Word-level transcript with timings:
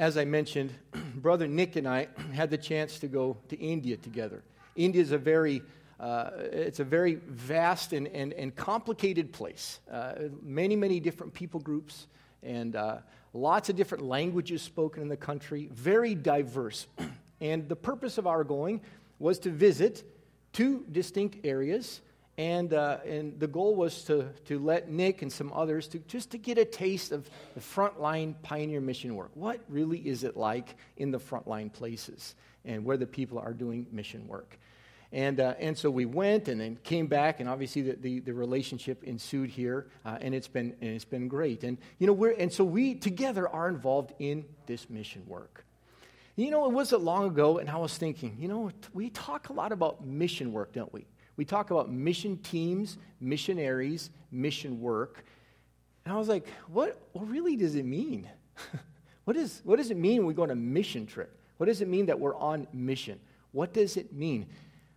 as 0.00 0.16
I 0.16 0.24
mentioned, 0.24 0.72
Brother 1.16 1.46
Nick 1.46 1.76
and 1.76 1.86
I 1.86 2.08
had 2.32 2.48
the 2.48 2.56
chance 2.56 2.98
to 3.00 3.06
go 3.06 3.36
to 3.50 3.58
India 3.58 3.98
together. 3.98 4.42
India 4.74 5.02
is 5.02 5.12
a 5.12 5.18
very 5.18 5.62
uh, 6.00 6.30
it's 6.50 6.80
a 6.80 6.84
very 6.84 7.16
vast 7.26 7.92
and, 7.92 8.08
and, 8.08 8.32
and 8.32 8.56
complicated 8.56 9.30
place. 9.34 9.80
Uh, 9.92 10.14
many, 10.40 10.74
many 10.74 10.98
different 10.98 11.34
people 11.34 11.60
groups 11.60 12.06
and 12.42 12.74
uh, 12.74 12.96
lots 13.34 13.68
of 13.68 13.76
different 13.76 14.02
languages 14.02 14.62
spoken 14.62 15.02
in 15.02 15.10
the 15.10 15.16
country, 15.18 15.68
very 15.70 16.14
diverse. 16.14 16.86
and 17.42 17.68
the 17.68 17.76
purpose 17.76 18.16
of 18.16 18.26
our 18.26 18.42
going 18.44 18.80
was 19.18 19.38
to 19.40 19.50
visit 19.50 20.02
two 20.54 20.86
distinct 20.90 21.44
areas. 21.44 22.00
And, 22.38 22.72
uh, 22.72 22.98
and 23.04 23.38
the 23.38 23.46
goal 23.46 23.74
was 23.74 24.04
to, 24.04 24.28
to 24.46 24.58
let 24.58 24.90
Nick 24.90 25.20
and 25.20 25.30
some 25.30 25.52
others 25.52 25.88
to 25.88 25.98
just 25.98 26.30
to 26.30 26.38
get 26.38 26.56
a 26.56 26.64
taste 26.64 27.12
of 27.12 27.28
the 27.54 27.60
frontline 27.60 28.34
pioneer 28.42 28.80
mission 28.80 29.14
work. 29.14 29.30
What 29.34 29.60
really 29.68 29.98
is 29.98 30.24
it 30.24 30.36
like 30.36 30.76
in 30.96 31.10
the 31.10 31.20
frontline 31.20 31.70
places 31.70 32.34
and 32.64 32.84
where 32.84 32.96
the 32.96 33.06
people 33.06 33.38
are 33.38 33.52
doing 33.52 33.86
mission 33.92 34.26
work? 34.26 34.58
And, 35.12 35.40
uh, 35.40 35.54
and 35.58 35.76
so 35.76 35.90
we 35.90 36.06
went 36.06 36.46
and 36.46 36.60
then 36.60 36.78
came 36.84 37.08
back, 37.08 37.40
and 37.40 37.48
obviously 37.48 37.82
the, 37.82 37.96
the, 37.96 38.20
the 38.20 38.32
relationship 38.32 39.02
ensued 39.02 39.50
here, 39.50 39.88
uh, 40.04 40.18
and, 40.20 40.34
it's 40.34 40.46
been, 40.46 40.72
and 40.80 40.90
it's 40.90 41.04
been 41.04 41.26
great. 41.26 41.64
And, 41.64 41.78
you 41.98 42.06
know, 42.06 42.12
we're, 42.12 42.30
and 42.38 42.52
so 42.52 42.62
we 42.62 42.94
together 42.94 43.48
are 43.48 43.68
involved 43.68 44.12
in 44.20 44.44
this 44.66 44.88
mission 44.88 45.24
work. 45.26 45.64
You 46.36 46.52
know, 46.52 46.64
it 46.64 46.72
wasn't 46.72 47.02
long 47.02 47.26
ago, 47.26 47.58
and 47.58 47.68
I 47.68 47.76
was 47.76 47.98
thinking, 47.98 48.36
you 48.38 48.46
know, 48.46 48.70
we 48.94 49.10
talk 49.10 49.48
a 49.48 49.52
lot 49.52 49.72
about 49.72 50.06
mission 50.06 50.52
work, 50.52 50.72
don't 50.72 50.92
we? 50.92 51.06
We 51.40 51.46
talk 51.46 51.70
about 51.70 51.90
mission 51.90 52.36
teams, 52.36 52.98
missionaries, 53.18 54.10
mission 54.30 54.78
work. 54.78 55.24
And 56.04 56.12
I 56.12 56.18
was 56.18 56.28
like, 56.28 56.46
what, 56.68 57.00
what 57.12 57.30
really 57.30 57.56
does 57.56 57.76
it 57.76 57.86
mean? 57.86 58.28
what, 59.24 59.38
is, 59.38 59.62
what 59.64 59.76
does 59.76 59.90
it 59.90 59.96
mean 59.96 60.18
when 60.18 60.26
we 60.26 60.34
go 60.34 60.42
on 60.42 60.50
a 60.50 60.54
mission 60.54 61.06
trip? 61.06 61.34
What 61.56 61.64
does 61.64 61.80
it 61.80 61.88
mean 61.88 62.04
that 62.04 62.20
we're 62.20 62.36
on 62.36 62.66
mission? 62.74 63.18
What 63.52 63.72
does 63.72 63.96
it 63.96 64.12
mean? 64.12 64.48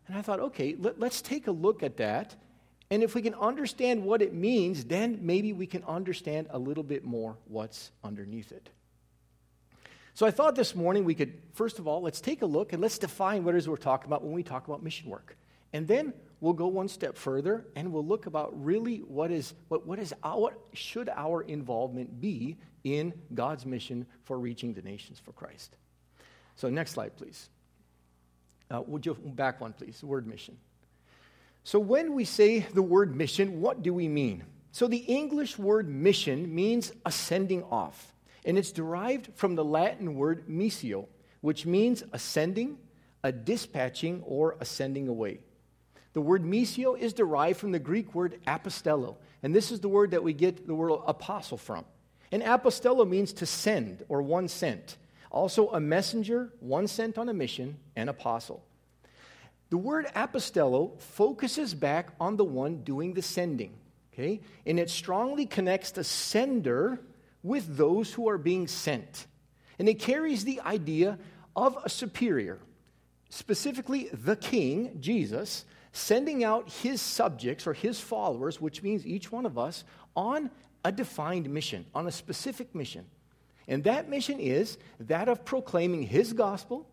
And 0.10 0.18
I 0.18 0.22
thought, 0.22 0.42
okay, 0.42 0.76
let, 0.78 1.02
us 1.02 1.22
take 1.22 1.48
a 1.48 1.52
look 1.52 1.82
at 1.82 1.96
that. 1.96 2.36
And 2.92 3.04
if 3.04 3.16
we 3.16 3.22
can 3.22 3.36
understand 3.36 4.04
what 4.04 4.22
it 4.22 4.34
means, 4.34 4.84
then 4.84 5.20
maybe 5.22 5.54
we 5.54 5.66
can 5.66 5.86
understand 5.86 6.48
a 6.50 6.60
little 6.60 6.84
bit 6.84 7.06
more 7.06 7.38
what's 7.48 7.92
underneath 8.04 8.52
it. 8.52 8.70
So 10.14 10.26
I 10.26 10.32
thought 10.32 10.56
this 10.56 10.76
morning 10.76 11.06
we 11.06 11.16
could, 11.16 11.42
first 11.54 11.80
of 11.80 11.88
all, 11.88 12.02
let's 12.02 12.20
take 12.20 12.42
a 12.42 12.46
look 12.46 12.74
and 12.74 12.82
let's 12.82 12.98
define 12.98 13.46
what 13.46 13.56
it 13.56 13.60
is 13.60 13.70
we're 13.70 13.78
talking 13.78 14.08
about 14.08 14.26
when 14.26 14.34
we 14.34 14.44
talk 14.44 14.68
about 14.68 14.84
mission 14.84 15.10
work. 15.10 15.38
And 15.74 15.88
then 15.88 16.14
we'll 16.40 16.54
go 16.54 16.68
one 16.68 16.88
step 16.88 17.18
further 17.18 17.66
and 17.76 17.92
we'll 17.92 18.06
look 18.06 18.28
about 18.28 18.52
really 18.64 19.00
what 19.00 19.32
is 19.32 19.54
what, 19.68 19.86
what 19.86 20.00
is 20.00 20.14
our, 20.24 20.40
what 20.40 20.60
should 20.74 21.10
our 21.10 21.42
involvement 21.42 22.22
be 22.22 22.58
in 22.84 23.14
God's 23.34 23.66
mission 23.66 24.06
for 24.24 24.38
reaching 24.38 24.74
the 24.74 24.82
nations 24.82 25.20
for 25.20 25.32
Christ. 25.32 25.76
So 26.56 26.70
next 26.70 26.92
slide, 26.92 27.16
please. 27.16 27.50
Uh, 28.70 28.82
would 28.82 29.06
you 29.06 29.14
back 29.14 29.62
one, 29.62 29.74
please? 29.74 30.04
Word 30.04 30.28
mission. 30.28 30.58
So, 31.64 31.80
when 31.80 32.14
we 32.14 32.26
say 32.26 32.60
the 32.60 32.82
word 32.82 33.16
mission, 33.16 33.62
what 33.62 33.84
do 33.84 33.94
we 33.94 34.08
mean? 34.08 34.44
So, 34.72 34.88
the 34.88 34.98
English 34.98 35.58
word 35.58 35.88
mission 35.88 36.54
means 36.54 36.92
ascending 37.06 37.64
off, 37.64 38.14
and 38.44 38.58
it's 38.58 38.72
derived 38.72 39.30
from 39.36 39.56
the 39.56 39.64
Latin 39.64 40.16
word 40.16 40.48
missio, 40.50 41.08
which 41.42 41.66
means 41.66 42.04
ascending, 42.12 42.78
a 43.24 43.32
dispatching, 43.32 44.24
or 44.26 44.58
ascending 44.60 45.08
away. 45.08 45.40
The 46.14 46.22
word 46.22 46.44
missio 46.44 46.98
is 46.98 47.14
derived 47.14 47.60
from 47.60 47.72
the 47.72 47.80
Greek 47.80 48.14
word 48.14 48.40
apostello, 48.46 49.16
and 49.42 49.54
this 49.54 49.72
is 49.72 49.80
the 49.80 49.90
word 49.90 50.12
that 50.12 50.24
we 50.24 50.34
get 50.34 50.68
the 50.68 50.76
word 50.76 50.92
apostle 51.08 51.58
from. 51.58 51.86
And 52.32 52.42
apostello 52.44 53.08
means 53.08 53.34
to 53.34 53.46
send 53.46 54.04
or 54.10 54.22
one 54.22 54.48
sent. 54.48 54.98
Also, 55.32 55.70
a 55.70 55.80
messenger, 55.80 56.52
one 56.60 56.88
sent 56.88 57.18
on 57.18 57.30
a 57.30 57.34
mission, 57.34 57.78
an 57.96 58.10
apostle. 58.10 58.64
The 59.72 59.78
word 59.78 60.06
apostello 60.16 61.00
focuses 61.00 61.74
back 61.74 62.10
on 62.20 62.38
the 62.38 62.44
one 62.44 62.84
doing 62.84 63.16
the 63.16 63.24
sending, 63.24 63.74
okay? 64.14 64.42
And 64.68 64.80
it 64.80 64.92
strongly 64.92 65.48
connects 65.48 65.90
the 65.90 66.04
sender 66.04 67.00
with 67.42 67.76
those 67.76 68.14
who 68.14 68.30
are 68.30 68.38
being 68.38 68.68
sent. 68.68 69.26
And 69.80 69.90
it 69.90 69.96
carries 69.96 70.46
the 70.46 70.62
idea 70.62 71.18
of 71.56 71.78
a 71.84 71.90
superior, 71.90 72.60
specifically 73.30 74.10
the 74.14 74.36
king, 74.36 74.98
Jesus, 75.00 75.66
sending 75.94 76.44
out 76.44 76.70
his 76.70 77.02
subjects 77.02 77.66
or 77.66 77.74
his 77.74 78.00
followers, 78.00 78.60
which 78.60 78.84
means 78.84 79.06
each 79.06 79.32
one 79.32 79.46
of 79.46 79.58
us, 79.58 79.86
on 80.16 80.50
a 80.84 80.92
defined 80.92 81.50
mission, 81.50 81.86
on 81.96 82.08
a 82.08 82.12
specific 82.12 82.76
mission. 82.76 83.06
And 83.68 83.84
that 83.86 84.10
mission 84.10 84.40
is 84.40 84.78
that 85.00 85.30
of 85.30 85.46
proclaiming 85.46 86.04
his 86.04 86.34
gospel 86.34 86.90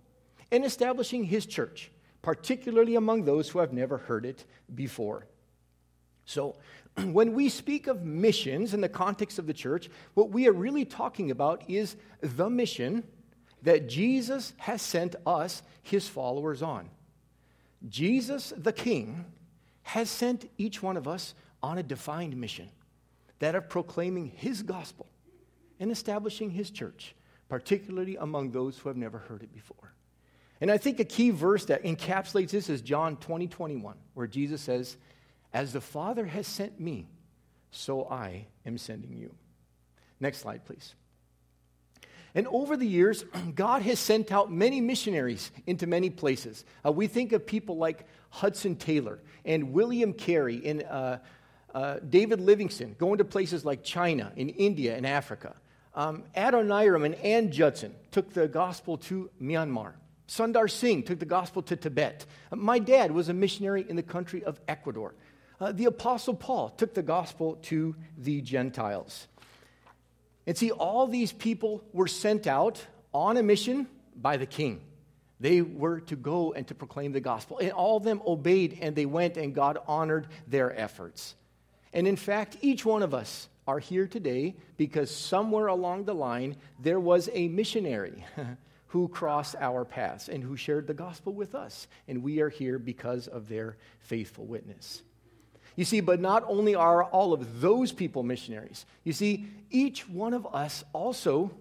and 0.52 0.64
establishing 0.64 1.24
his 1.24 1.46
church, 1.46 1.90
particularly 2.22 2.94
among 2.94 3.24
those 3.24 3.48
who 3.48 3.58
have 3.58 3.72
never 3.72 3.96
heard 3.98 4.24
it 4.24 4.44
before. 4.72 5.26
So, 6.26 6.56
when 7.04 7.32
we 7.32 7.48
speak 7.48 7.86
of 7.86 8.04
missions 8.04 8.74
in 8.74 8.82
the 8.82 8.88
context 8.88 9.38
of 9.38 9.46
the 9.46 9.54
church, 9.54 9.88
what 10.14 10.30
we 10.30 10.46
are 10.46 10.52
really 10.52 10.84
talking 10.84 11.30
about 11.30 11.68
is 11.68 11.96
the 12.20 12.50
mission 12.50 13.02
that 13.62 13.88
Jesus 13.88 14.52
has 14.58 14.82
sent 14.82 15.16
us, 15.26 15.62
his 15.82 16.06
followers, 16.06 16.62
on. 16.62 16.88
Jesus, 17.88 18.52
the 18.56 18.72
King, 18.72 19.24
has 19.82 20.10
sent 20.10 20.50
each 20.58 20.82
one 20.82 20.96
of 20.96 21.08
us 21.08 21.34
on 21.62 21.78
a 21.78 21.82
defined 21.82 22.36
mission 22.36 22.68
that 23.38 23.54
of 23.54 23.68
proclaiming 23.68 24.26
his 24.36 24.62
gospel 24.62 25.06
and 25.78 25.90
establishing 25.90 26.50
his 26.50 26.70
church, 26.70 27.14
particularly 27.48 28.16
among 28.16 28.50
those 28.50 28.78
who 28.78 28.88
have 28.88 28.98
never 28.98 29.18
heard 29.18 29.42
it 29.42 29.52
before. 29.52 29.94
And 30.60 30.70
I 30.70 30.76
think 30.76 31.00
a 31.00 31.04
key 31.04 31.30
verse 31.30 31.64
that 31.66 31.82
encapsulates 31.84 32.50
this 32.50 32.68
is 32.68 32.82
John 32.82 33.16
20, 33.16 33.48
21, 33.48 33.96
where 34.12 34.26
Jesus 34.26 34.60
says, 34.60 34.98
As 35.54 35.72
the 35.72 35.80
Father 35.80 36.26
has 36.26 36.46
sent 36.46 36.78
me, 36.78 37.08
so 37.70 38.06
I 38.08 38.46
am 38.66 38.76
sending 38.76 39.16
you. 39.16 39.34
Next 40.20 40.38
slide, 40.38 40.64
please. 40.66 40.94
And 42.34 42.46
over 42.48 42.76
the 42.76 42.86
years, 42.86 43.24
God 43.54 43.82
has 43.82 43.98
sent 43.98 44.32
out 44.32 44.50
many 44.50 44.80
missionaries 44.80 45.50
into 45.66 45.86
many 45.86 46.10
places. 46.10 46.64
Uh, 46.84 46.92
we 46.92 47.06
think 47.06 47.32
of 47.32 47.46
people 47.46 47.76
like 47.76 48.06
Hudson 48.30 48.76
Taylor 48.76 49.18
and 49.44 49.72
William 49.72 50.12
Carey 50.12 50.62
and 50.64 50.82
uh, 50.84 51.18
uh, 51.74 51.96
David 52.08 52.40
Livingstone 52.40 52.96
going 52.98 53.18
to 53.18 53.24
places 53.24 53.64
like 53.64 53.82
China, 53.84 54.32
in 54.36 54.48
India, 54.50 54.96
and 54.96 55.06
Africa. 55.06 55.54
Um, 55.94 56.24
Adoniram 56.36 57.04
and 57.04 57.14
Ann 57.16 57.50
Judson 57.50 57.94
took 58.10 58.32
the 58.32 58.46
gospel 58.48 58.96
to 58.98 59.30
Myanmar. 59.42 59.94
Sundar 60.28 60.70
Singh 60.70 61.02
took 61.02 61.18
the 61.18 61.24
gospel 61.24 61.62
to 61.62 61.76
Tibet. 61.76 62.24
Uh, 62.52 62.56
my 62.56 62.78
dad 62.78 63.10
was 63.10 63.28
a 63.28 63.34
missionary 63.34 63.84
in 63.88 63.96
the 63.96 64.02
country 64.02 64.44
of 64.44 64.60
Ecuador. 64.68 65.14
Uh, 65.60 65.72
the 65.72 65.86
Apostle 65.86 66.34
Paul 66.34 66.70
took 66.70 66.94
the 66.94 67.02
gospel 67.02 67.58
to 67.62 67.94
the 68.16 68.40
Gentiles. 68.40 69.26
And 70.46 70.56
see, 70.56 70.70
all 70.70 71.06
these 71.06 71.32
people 71.32 71.84
were 71.92 72.06
sent 72.06 72.46
out 72.46 72.84
on 73.12 73.36
a 73.36 73.42
mission 73.42 73.86
by 74.16 74.36
the 74.36 74.46
king. 74.46 74.80
They 75.38 75.62
were 75.62 76.00
to 76.00 76.16
go 76.16 76.52
and 76.52 76.66
to 76.68 76.74
proclaim 76.74 77.12
the 77.12 77.20
gospel. 77.20 77.58
And 77.58 77.72
all 77.72 77.96
of 77.96 78.04
them 78.04 78.20
obeyed 78.26 78.78
and 78.80 78.94
they 78.94 79.06
went, 79.06 79.36
and 79.36 79.54
God 79.54 79.78
honored 79.86 80.28
their 80.46 80.78
efforts. 80.78 81.34
And 81.92 82.06
in 82.06 82.16
fact, 82.16 82.58
each 82.60 82.84
one 82.84 83.02
of 83.02 83.14
us 83.14 83.48
are 83.66 83.78
here 83.78 84.06
today 84.06 84.54
because 84.76 85.10
somewhere 85.14 85.68
along 85.68 86.04
the 86.04 86.14
line 86.14 86.56
there 86.78 87.00
was 87.00 87.30
a 87.32 87.48
missionary 87.48 88.24
who 88.88 89.08
crossed 89.08 89.56
our 89.56 89.84
paths 89.84 90.28
and 90.28 90.42
who 90.42 90.56
shared 90.56 90.86
the 90.86 90.94
gospel 90.94 91.32
with 91.32 91.54
us. 91.54 91.86
And 92.06 92.22
we 92.22 92.40
are 92.40 92.48
here 92.48 92.78
because 92.78 93.28
of 93.28 93.48
their 93.48 93.76
faithful 94.00 94.44
witness. 94.44 95.02
You 95.80 95.86
see, 95.86 96.00
but 96.00 96.20
not 96.20 96.44
only 96.46 96.74
are 96.74 97.04
all 97.04 97.32
of 97.32 97.62
those 97.62 97.90
people 97.90 98.22
missionaries, 98.22 98.84
you 99.02 99.14
see, 99.14 99.46
each 99.70 100.06
one 100.06 100.34
of 100.34 100.46
us 100.54 100.84
also 100.92 101.52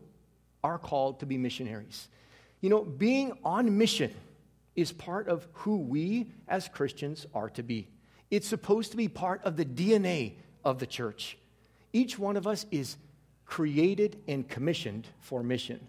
are 0.61 0.77
called 0.77 1.21
to 1.21 1.25
be 1.25 1.37
missionaries. 1.37 2.09
You 2.59 2.69
know, 2.69 2.81
being 2.83 3.31
on 3.45 3.77
mission 3.77 4.13
is 4.75 4.91
part 4.91 5.29
of 5.29 5.47
who 5.53 5.77
we 5.77 6.31
as 6.49 6.67
Christians 6.67 7.27
are 7.33 7.49
to 7.51 7.63
be. 7.63 7.87
It's 8.29 8.45
supposed 8.45 8.91
to 8.91 8.97
be 8.97 9.07
part 9.07 9.41
of 9.45 9.55
the 9.55 9.63
DNA 9.63 10.33
of 10.65 10.79
the 10.79 10.85
church. 10.85 11.37
Each 11.93 12.19
one 12.19 12.35
of 12.35 12.45
us 12.45 12.65
is 12.71 12.97
created 13.45 14.19
and 14.27 14.45
commissioned 14.45 15.07
for 15.21 15.43
mission. 15.43 15.79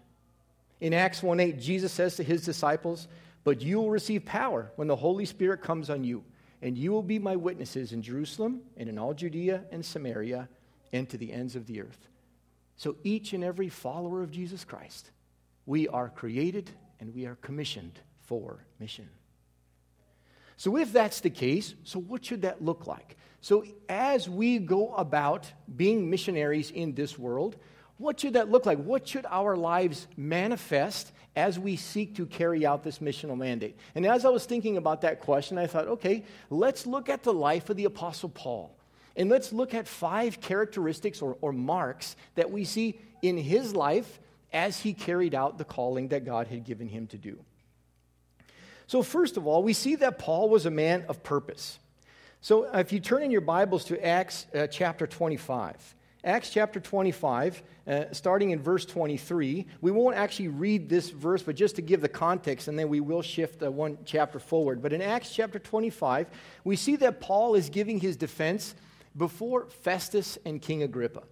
In 0.79 0.93
Acts 0.93 1.21
1 1.21 1.37
8, 1.41 1.59
Jesus 1.59 1.91
says 1.91 2.15
to 2.15 2.23
his 2.23 2.45
disciples, 2.45 3.09
But 3.43 3.61
you 3.61 3.81
will 3.81 3.89
receive 3.89 4.23
power 4.23 4.71
when 4.77 4.87
the 4.87 4.95
Holy 4.95 5.25
Spirit 5.25 5.61
comes 5.61 5.89
on 5.89 6.05
you, 6.05 6.23
and 6.61 6.77
you 6.77 6.91
will 6.91 7.03
be 7.03 7.19
my 7.19 7.35
witnesses 7.35 7.91
in 7.91 8.01
Jerusalem 8.01 8.61
and 8.77 8.87
in 8.87 8.97
all 8.97 9.13
Judea 9.13 9.63
and 9.71 9.83
Samaria 9.83 10.47
and 10.93 11.09
to 11.09 11.17
the 11.17 11.31
ends 11.31 11.55
of 11.55 11.65
the 11.65 11.81
earth. 11.81 12.07
So 12.75 12.95
each 13.03 13.33
and 13.33 13.43
every 13.43 13.69
follower 13.69 14.21
of 14.21 14.31
Jesus 14.31 14.63
Christ, 14.63 15.11
we 15.65 15.87
are 15.87 16.09
created 16.09 16.69
and 16.99 17.13
we 17.13 17.25
are 17.25 17.35
commissioned 17.35 17.99
for 18.21 18.65
mission. 18.79 19.09
So, 20.57 20.77
if 20.77 20.93
that's 20.93 21.21
the 21.21 21.31
case, 21.31 21.73
so 21.83 21.99
what 21.99 22.23
should 22.23 22.43
that 22.43 22.63
look 22.63 22.85
like? 22.85 23.17
So, 23.41 23.65
as 23.89 24.29
we 24.29 24.59
go 24.59 24.93
about 24.93 25.51
being 25.75 26.07
missionaries 26.07 26.69
in 26.69 26.93
this 26.93 27.17
world, 27.17 27.55
what 27.97 28.19
should 28.19 28.33
that 28.33 28.51
look 28.51 28.67
like? 28.67 28.77
What 28.77 29.07
should 29.07 29.25
our 29.27 29.55
lives 29.57 30.07
manifest 30.15 31.11
as 31.35 31.57
we 31.57 31.75
seek 31.75 32.15
to 32.15 32.25
carry 32.25 32.65
out 32.65 32.83
this 32.83 32.99
missional 32.99 33.37
mandate? 33.37 33.77
And 33.95 34.05
as 34.05 34.25
I 34.25 34.29
was 34.29 34.45
thinking 34.45 34.77
about 34.77 35.01
that 35.01 35.21
question, 35.21 35.57
I 35.57 35.67
thought, 35.67 35.87
okay, 35.87 36.23
let's 36.49 36.85
look 36.85 37.09
at 37.09 37.23
the 37.23 37.33
life 37.33 37.69
of 37.69 37.77
the 37.77 37.85
Apostle 37.85 38.29
Paul. 38.29 38.75
And 39.15 39.29
let's 39.29 39.51
look 39.51 39.73
at 39.73 39.87
five 39.87 40.39
characteristics 40.39 41.21
or, 41.21 41.37
or 41.41 41.51
marks 41.51 42.15
that 42.35 42.51
we 42.51 42.63
see 42.63 42.99
in 43.21 43.37
his 43.37 43.75
life 43.75 44.19
as 44.53 44.79
he 44.79 44.93
carried 44.93 45.35
out 45.35 45.57
the 45.57 45.65
calling 45.65 46.09
that 46.09 46.25
God 46.25 46.47
had 46.47 46.63
given 46.63 46.87
him 46.87 47.07
to 47.07 47.17
do. 47.17 47.39
So, 48.87 49.03
first 49.03 49.37
of 49.37 49.47
all, 49.47 49.63
we 49.63 49.73
see 49.73 49.95
that 49.95 50.19
Paul 50.19 50.49
was 50.49 50.65
a 50.65 50.71
man 50.71 51.05
of 51.07 51.23
purpose. 51.23 51.79
So, 52.41 52.63
if 52.73 52.91
you 52.91 52.99
turn 52.99 53.23
in 53.23 53.31
your 53.31 53.41
Bibles 53.41 53.85
to 53.85 54.05
Acts 54.05 54.47
uh, 54.53 54.67
chapter 54.67 55.07
25, 55.07 55.95
Acts 56.23 56.51
chapter 56.51 56.79
25, 56.79 57.63
uh, 57.87 58.03
starting 58.11 58.51
in 58.51 58.61
verse 58.61 58.85
23. 58.85 59.65
We 59.81 59.91
won't 59.91 60.15
actually 60.15 60.49
read 60.49 60.87
this 60.87 61.09
verse, 61.09 61.41
but 61.41 61.55
just 61.55 61.77
to 61.77 61.81
give 61.81 62.01
the 62.01 62.09
context, 62.09 62.67
and 62.67 62.77
then 62.77 62.89
we 62.89 62.99
will 62.99 63.23
shift 63.23 63.63
uh, 63.63 63.71
one 63.71 63.97
chapter 64.05 64.37
forward. 64.37 64.83
But 64.83 64.93
in 64.93 65.01
Acts 65.01 65.33
chapter 65.33 65.57
25, 65.57 66.27
we 66.63 66.75
see 66.75 66.95
that 66.97 67.21
Paul 67.21 67.55
is 67.55 67.71
giving 67.71 67.99
his 67.99 68.17
defense 68.17 68.75
before 69.17 69.65
Festus 69.81 70.37
and 70.45 70.61
King 70.61 70.83
Agrippa. 70.83 71.23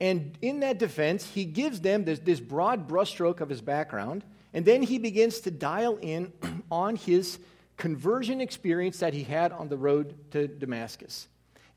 And 0.00 0.38
in 0.40 0.60
that 0.60 0.78
defense, 0.78 1.26
he 1.26 1.44
gives 1.44 1.80
them 1.80 2.04
this, 2.04 2.20
this 2.20 2.38
broad 2.38 2.88
brushstroke 2.88 3.40
of 3.40 3.48
his 3.48 3.60
background, 3.60 4.22
and 4.54 4.64
then 4.64 4.82
he 4.82 4.98
begins 4.98 5.40
to 5.40 5.50
dial 5.50 5.98
in 6.00 6.32
on 6.70 6.94
his 6.94 7.40
conversion 7.76 8.40
experience 8.40 9.00
that 9.00 9.12
he 9.12 9.24
had 9.24 9.50
on 9.50 9.68
the 9.68 9.76
road 9.76 10.14
to 10.30 10.46
Damascus. 10.46 11.26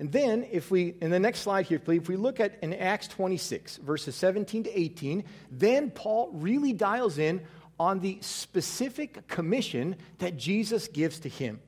And 0.02 0.12
then, 0.12 0.48
if 0.52 0.72
we, 0.72 0.96
in 1.00 1.12
the 1.12 1.20
next 1.20 1.42
slide 1.42 1.68
here, 1.68 1.78
please, 1.78 2.02
if 2.02 2.10
we 2.10 2.16
look 2.16 2.40
at 2.40 2.58
in 2.64 2.74
Acts 2.74 3.08
26, 3.10 3.78
verses 3.78 4.16
17 4.16 4.64
to 4.64 4.80
18, 4.80 5.24
then 5.52 5.92
Paul 5.92 6.32
really 6.34 6.74
dials 6.74 7.20
in 7.20 7.40
on 7.80 8.00
the 8.00 8.18
specific 8.22 9.28
commission 9.28 9.96
that 10.18 10.38
Jesus 10.38 10.88
gives 10.88 11.20
to 11.20 11.30
him. 11.30 11.60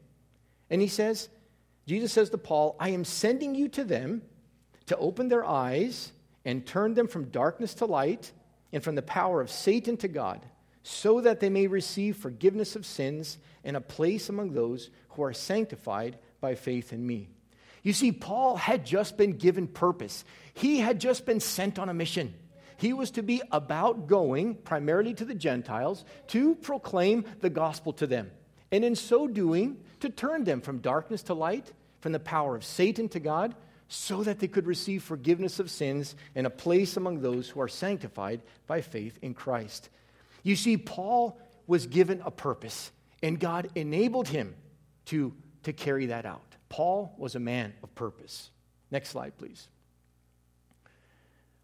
And 0.72 0.82
he 0.82 0.88
says, 0.88 1.30
Jesus 1.86 2.12
says 2.12 2.32
to 2.32 2.40
Paul, 2.40 2.76
I 2.80 2.90
am 2.90 3.06
sending 3.06 3.54
you 3.54 3.68
to 3.68 3.84
them 3.84 4.24
to 4.88 4.98
open 4.98 5.28
their 5.28 5.46
eyes 5.46 6.12
and 6.44 6.66
turn 6.66 6.96
them 6.96 7.08
from 7.08 7.26
darkness 7.26 7.76
to 7.76 7.86
light 7.86 8.32
and 8.72 8.84
from 8.84 8.96
the 8.96 9.04
power 9.04 9.42
of 9.42 9.52
Satan 9.52 9.96
to 9.98 10.08
God, 10.08 10.44
so 10.82 11.22
that 11.22 11.40
they 11.40 11.50
may 11.50 11.68
receive 11.68 12.18
forgiveness 12.18 12.76
of 12.76 12.88
sins 12.88 13.38
and 13.64 13.78
a 13.78 13.82
place 13.82 14.28
among 14.28 14.54
those 14.54 14.90
who 15.10 15.22
are 15.22 15.34
sanctified 15.34 16.18
by 16.42 16.56
faith 16.56 16.92
in 16.92 17.06
me. 17.06 17.30
You 17.84 17.94
see, 17.94 18.12
Paul 18.12 18.56
had 18.56 18.86
just 18.86 19.18
been 19.18 19.34
given 19.34 19.68
purpose, 19.68 20.26
he 20.54 20.80
had 20.80 21.00
just 21.00 21.26
been 21.26 21.40
sent 21.40 21.78
on 21.78 21.90
a 21.90 21.94
mission. 21.94 22.34
He 22.78 22.92
was 22.92 23.12
to 23.12 23.24
be 23.24 23.42
about 23.52 24.08
going, 24.08 24.56
primarily 24.56 25.14
to 25.14 25.26
the 25.26 25.36
Gentiles, 25.36 26.04
to 26.30 26.56
proclaim 26.56 27.24
the 27.40 27.50
gospel 27.50 27.94
to 27.94 28.08
them. 28.08 28.32
And 28.72 28.84
in 28.84 28.96
so 28.96 29.28
doing, 29.28 29.78
to 30.00 30.10
turn 30.10 30.44
them 30.44 30.60
from 30.60 30.80
darkness 30.80 31.24
to 31.24 31.34
light, 31.34 31.72
from 32.02 32.12
the 32.12 32.20
power 32.20 32.56
of 32.56 32.66
Satan 32.66 33.08
to 33.10 33.20
God, 33.20 33.56
so 33.88 34.24
that 34.24 34.40
they 34.40 34.48
could 34.48 34.66
receive 34.66 35.04
forgiveness 35.04 35.60
of 35.60 35.70
sins 35.70 36.16
and 36.36 36.48
a 36.48 36.50
place 36.50 36.98
among 36.98 37.22
those 37.22 37.48
who 37.48 37.62
are 37.62 37.68
sanctified 37.68 38.42
by 38.66 38.82
faith 38.82 39.20
in 39.22 39.34
Christ. 39.34 39.90
You 40.42 40.56
see, 40.56 40.78
Paul 40.78 41.40
was 41.68 41.86
given 41.88 42.22
a 42.26 42.32
purpose, 42.32 42.92
and 43.22 43.40
God 43.40 43.70
enabled 43.76 44.28
him 44.28 44.56
to, 45.06 45.34
to 45.64 45.74
carry 45.74 46.08
that 46.08 46.26
out. 46.26 46.53
Paul 46.74 47.14
was 47.20 47.36
a 47.36 47.40
man 47.40 47.72
of 47.84 47.94
purpose. 47.94 48.50
Next 48.90 49.10
slide, 49.10 49.38
please. 49.38 49.68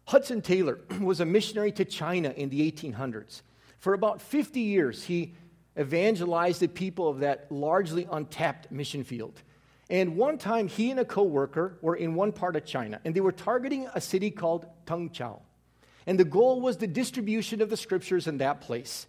Hudson 0.06 0.40
Taylor 0.40 0.78
was 1.00 1.18
a 1.18 1.24
missionary 1.24 1.72
to 1.72 1.84
China 1.84 2.32
in 2.36 2.48
the 2.48 2.70
1800s. 2.70 3.42
For 3.80 3.92
about 3.92 4.22
50 4.22 4.60
years, 4.60 5.02
he 5.02 5.34
evangelized 5.76 6.60
the 6.60 6.68
people 6.68 7.08
of 7.08 7.18
that 7.18 7.50
largely 7.50 8.06
untapped 8.12 8.70
mission 8.70 9.02
field. 9.02 9.42
And 9.88 10.16
one 10.16 10.38
time, 10.38 10.68
he 10.68 10.92
and 10.92 11.00
a 11.00 11.04
coworker 11.04 11.78
were 11.82 11.96
in 11.96 12.14
one 12.14 12.30
part 12.30 12.54
of 12.54 12.64
China, 12.64 13.00
and 13.04 13.12
they 13.12 13.20
were 13.20 13.32
targeting 13.32 13.88
a 13.92 14.00
city 14.00 14.30
called 14.30 14.66
Tengzhou. 14.86 15.40
And 16.06 16.20
the 16.20 16.24
goal 16.24 16.60
was 16.60 16.76
the 16.76 16.86
distribution 16.86 17.60
of 17.60 17.68
the 17.68 17.76
scriptures 17.76 18.28
in 18.28 18.38
that 18.38 18.60
place. 18.60 19.08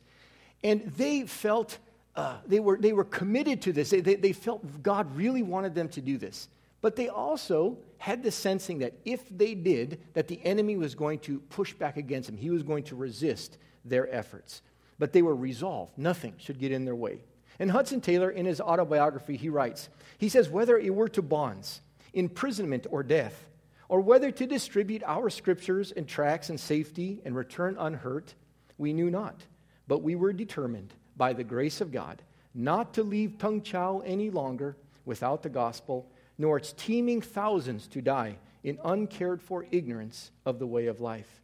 And 0.64 0.92
they 0.98 1.28
felt 1.28 1.78
uh, 2.16 2.38
they, 2.46 2.60
were, 2.60 2.78
they 2.78 2.94
were 2.94 3.04
committed 3.06 3.62
to 3.64 3.74
this. 3.74 3.90
They, 3.90 4.02
they, 4.02 4.16
they 4.16 4.34
felt 4.34 4.84
God 4.84 5.16
really 5.16 5.44
wanted 5.44 5.76
them 5.76 5.90
to 5.90 6.02
do 6.02 6.18
this. 6.18 6.50
But 6.82 6.96
they 6.96 7.10
also 7.10 7.78
had 8.00 8.24
the 8.24 8.32
sensing 8.32 8.80
that 8.80 8.94
if 9.06 9.22
they 9.30 9.54
did, 9.54 10.02
that 10.14 10.28
the 10.28 10.44
enemy 10.44 10.76
was 10.76 10.96
going 10.96 11.20
to 11.20 11.40
push 11.40 11.74
back 11.74 11.98
against 11.98 12.28
them. 12.28 12.38
He 12.38 12.50
was 12.50 12.64
going 12.64 12.84
to 12.86 12.96
resist 12.96 13.58
their 13.86 14.14
efforts. 14.14 14.62
But 14.98 15.14
they 15.14 15.22
were 15.22 15.36
resolved. 15.36 15.98
Nothing 15.98 16.34
should 16.38 16.60
get 16.60 16.72
in 16.72 16.86
their 16.86 16.96
way. 16.96 17.22
And 17.60 17.70
Hudson 17.70 18.02
Taylor, 18.02 18.32
in 18.32 18.46
his 18.46 18.60
autobiography, 18.60 19.38
he 19.38 19.50
writes, 19.50 19.90
he 20.18 20.30
says, 20.30 20.50
whether 20.50 20.78
it 20.78 20.94
were 20.94 21.10
to 21.10 21.22
bonds, 21.22 21.82
imprisonment, 22.14 22.88
or 22.90 23.04
death, 23.04 23.48
or 23.88 24.02
whether 24.02 24.32
to 24.32 24.48
distribute 24.48 25.04
our 25.06 25.30
scriptures 25.30 25.92
and 25.92 26.08
tracts 26.08 26.50
in 26.50 26.58
safety 26.58 27.22
and 27.24 27.36
return 27.36 27.76
unhurt, 27.78 28.34
we 28.78 28.94
knew 28.94 29.12
not. 29.12 29.44
But 29.88 30.02
we 30.02 30.16
were 30.16 30.34
determined 30.34 30.94
by 31.22 31.34
the 31.34 31.44
grace 31.44 31.82
of 31.82 31.92
God, 31.92 32.20
not 32.56 32.96
to 32.96 33.04
leave 33.04 33.38
Tengzhou 33.38 34.02
any 34.04 34.32
longer 34.32 34.76
without 35.06 35.44
the 35.44 35.50
gospel, 35.50 36.10
nor 36.40 36.58
its 36.58 36.74
teeming 36.74 37.22
thousands 37.22 37.86
to 37.90 38.02
die 38.02 38.38
in 38.64 38.80
uncared 38.84 39.40
for 39.40 39.68
ignorance 39.70 40.32
of 40.48 40.58
the 40.58 40.66
way 40.66 40.88
of 40.88 41.00
life. 41.00 41.44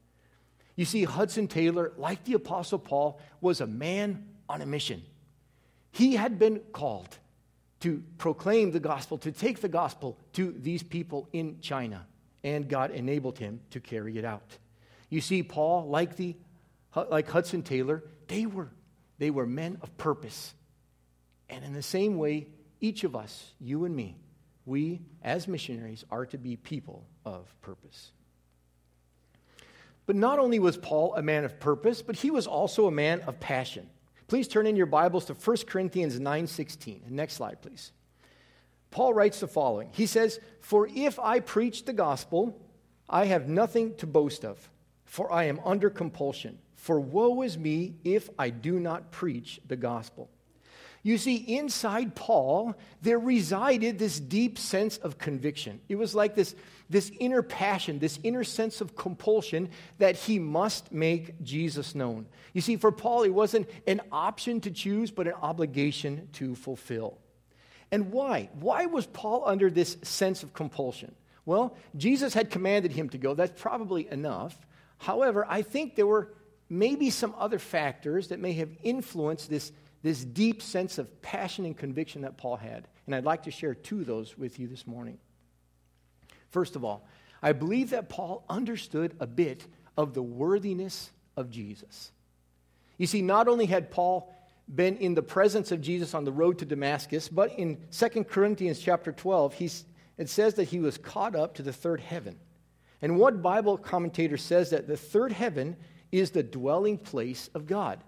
You 0.75 0.85
see, 0.85 1.03
Hudson 1.03 1.47
Taylor, 1.47 1.91
like 1.95 2.23
the 2.23 2.33
Apostle 2.33 2.79
Paul, 2.79 3.21
was 3.39 3.61
a 3.61 3.67
man 3.67 4.25
on 4.49 4.63
a 4.63 4.65
mission. 4.65 5.03
He 5.91 6.15
had 6.15 6.39
been 6.39 6.57
called 6.73 7.15
to 7.81 8.01
proclaim 8.17 8.71
the 8.71 8.79
gospel, 8.79 9.19
to 9.19 9.31
take 9.31 9.61
the 9.61 9.69
gospel 9.69 10.17
to 10.33 10.55
these 10.57 10.81
people 10.81 11.29
in 11.33 11.59
China, 11.61 12.07
and 12.43 12.67
God 12.67 12.89
enabled 12.89 13.37
him 13.37 13.59
to 13.69 13.79
carry 13.79 14.17
it 14.17 14.25
out. 14.25 14.57
You 15.11 15.21
see, 15.21 15.43
Paul, 15.43 15.87
like, 15.87 16.15
the, 16.15 16.35
like 17.11 17.29
Hudson 17.29 17.61
Taylor, 17.61 18.03
they 18.27 18.47
were 18.47 18.69
they 19.17 19.29
were 19.29 19.45
men 19.45 19.77
of 19.81 19.95
purpose. 19.97 20.53
And 21.49 21.63
in 21.63 21.73
the 21.73 21.81
same 21.81 22.17
way, 22.17 22.47
each 22.79 23.03
of 23.03 23.15
us, 23.15 23.53
you 23.59 23.85
and 23.85 23.95
me, 23.95 24.17
we 24.65 25.01
as 25.23 25.47
missionaries 25.47 26.03
are 26.11 26.25
to 26.27 26.37
be 26.37 26.57
people 26.57 27.05
of 27.25 27.53
purpose. 27.61 28.11
But 30.05 30.15
not 30.15 30.39
only 30.39 30.59
was 30.59 30.77
Paul 30.77 31.15
a 31.15 31.21
man 31.21 31.43
of 31.43 31.59
purpose, 31.59 32.01
but 32.01 32.15
he 32.15 32.31
was 32.31 32.47
also 32.47 32.87
a 32.87 32.91
man 32.91 33.21
of 33.21 33.39
passion. 33.39 33.89
Please 34.27 34.47
turn 34.47 34.67
in 34.67 34.75
your 34.75 34.85
Bibles 34.85 35.25
to 35.25 35.33
1 35.33 35.67
Corinthians 35.67 36.19
9:16. 36.19 37.03
Next 37.09 37.33
slide, 37.35 37.61
please. 37.61 37.91
Paul 38.91 39.13
writes 39.13 39.39
the 39.39 39.47
following. 39.47 39.89
He 39.93 40.05
says, 40.05 40.39
"For 40.59 40.87
if 40.87 41.19
I 41.19 41.39
preach 41.39 41.85
the 41.85 41.93
gospel, 41.93 42.59
I 43.09 43.25
have 43.25 43.49
nothing 43.49 43.95
to 43.97 44.07
boast 44.07 44.45
of, 44.45 44.69
for 45.05 45.31
I 45.31 45.45
am 45.45 45.59
under 45.65 45.89
compulsion." 45.89 46.59
For 46.77 46.99
woe 46.99 47.41
is 47.41 47.57
me 47.57 47.95
if 48.05 48.29
I 48.39 48.49
do 48.49 48.79
not 48.79 49.11
preach 49.11 49.59
the 49.67 49.75
gospel. 49.75 50.29
You 51.03 51.17
see, 51.17 51.35
inside 51.35 52.15
Paul, 52.15 52.75
there 53.01 53.19
resided 53.19 53.97
this 53.97 54.19
deep 54.19 54.59
sense 54.59 54.97
of 54.97 55.17
conviction. 55.17 55.79
It 55.89 55.95
was 55.95 56.13
like 56.13 56.35
this, 56.35 56.55
this 56.89 57.11
inner 57.19 57.41
passion, 57.41 57.99
this 57.99 58.19
inner 58.23 58.43
sense 58.43 58.81
of 58.81 58.95
compulsion 58.95 59.69
that 59.99 60.15
he 60.15 60.37
must 60.37 60.91
make 60.91 61.41
Jesus 61.43 61.95
known. 61.95 62.27
You 62.53 62.61
see, 62.61 62.77
for 62.77 62.91
Paul, 62.91 63.23
it 63.23 63.33
wasn't 63.33 63.69
an 63.85 64.01
option 64.11 64.61
to 64.61 64.71
choose, 64.71 65.11
but 65.11 65.27
an 65.27 65.33
obligation 65.41 66.29
to 66.33 66.55
fulfill. 66.55 67.17
And 67.91 68.11
why? 68.11 68.49
Why 68.59 68.85
was 68.85 69.05
Paul 69.05 69.43
under 69.45 69.69
this 69.69 69.97
sense 70.03 70.43
of 70.43 70.53
compulsion? 70.53 71.15
Well, 71.45 71.77
Jesus 71.95 72.33
had 72.33 72.51
commanded 72.51 72.91
him 72.91 73.09
to 73.09 73.17
go. 73.17 73.33
That's 73.33 73.61
probably 73.61 74.09
enough. 74.11 74.57
However, 74.97 75.45
I 75.47 75.61
think 75.61 75.95
there 75.95 76.07
were 76.07 76.33
maybe 76.69 77.09
some 77.09 77.33
other 77.37 77.59
factors 77.59 78.29
that 78.29 78.39
may 78.39 78.53
have 78.53 78.69
influenced 78.83 79.49
this, 79.49 79.71
this 80.03 80.23
deep 80.23 80.61
sense 80.61 80.97
of 80.97 81.21
passion 81.21 81.65
and 81.65 81.77
conviction 81.77 82.21
that 82.21 82.37
Paul 82.37 82.57
had. 82.57 82.87
And 83.05 83.15
I'd 83.15 83.25
like 83.25 83.43
to 83.43 83.51
share 83.51 83.73
two 83.73 84.01
of 84.01 84.07
those 84.07 84.37
with 84.37 84.59
you 84.59 84.67
this 84.67 84.85
morning. 84.85 85.17
First 86.49 86.75
of 86.75 86.83
all, 86.83 87.07
I 87.41 87.53
believe 87.53 87.91
that 87.91 88.09
Paul 88.09 88.43
understood 88.49 89.15
a 89.19 89.27
bit 89.27 89.65
of 89.95 90.13
the 90.13 90.23
worthiness 90.23 91.11
of 91.35 91.49
Jesus. 91.49 92.11
You 92.97 93.07
see, 93.07 93.21
not 93.21 93.47
only 93.47 93.65
had 93.65 93.91
Paul 93.91 94.33
been 94.73 94.97
in 94.97 95.13
the 95.13 95.21
presence 95.21 95.71
of 95.71 95.81
Jesus 95.81 96.13
on 96.13 96.25
the 96.25 96.31
road 96.31 96.59
to 96.59 96.65
Damascus, 96.65 97.29
but 97.29 97.51
in 97.57 97.77
2 97.91 98.23
Corinthians 98.25 98.79
chapter 98.79 99.11
12, 99.11 99.53
he's, 99.53 99.85
it 100.17 100.29
says 100.29 100.55
that 100.55 100.65
he 100.65 100.79
was 100.79 100.97
caught 100.97 101.35
up 101.35 101.55
to 101.55 101.63
the 101.63 101.71
third 101.71 102.01
heaven. 102.01 102.37
And 103.01 103.17
one 103.17 103.41
Bible 103.41 103.77
commentator 103.77 104.37
says 104.37 104.71
that 104.71 104.87
the 104.87 104.97
third 104.97 105.31
heaven 105.31 105.77
is 106.11 106.31
the 106.31 106.43
dwelling 106.43 106.97
place 106.97 107.49
of 107.53 107.67
God. 107.67 108.03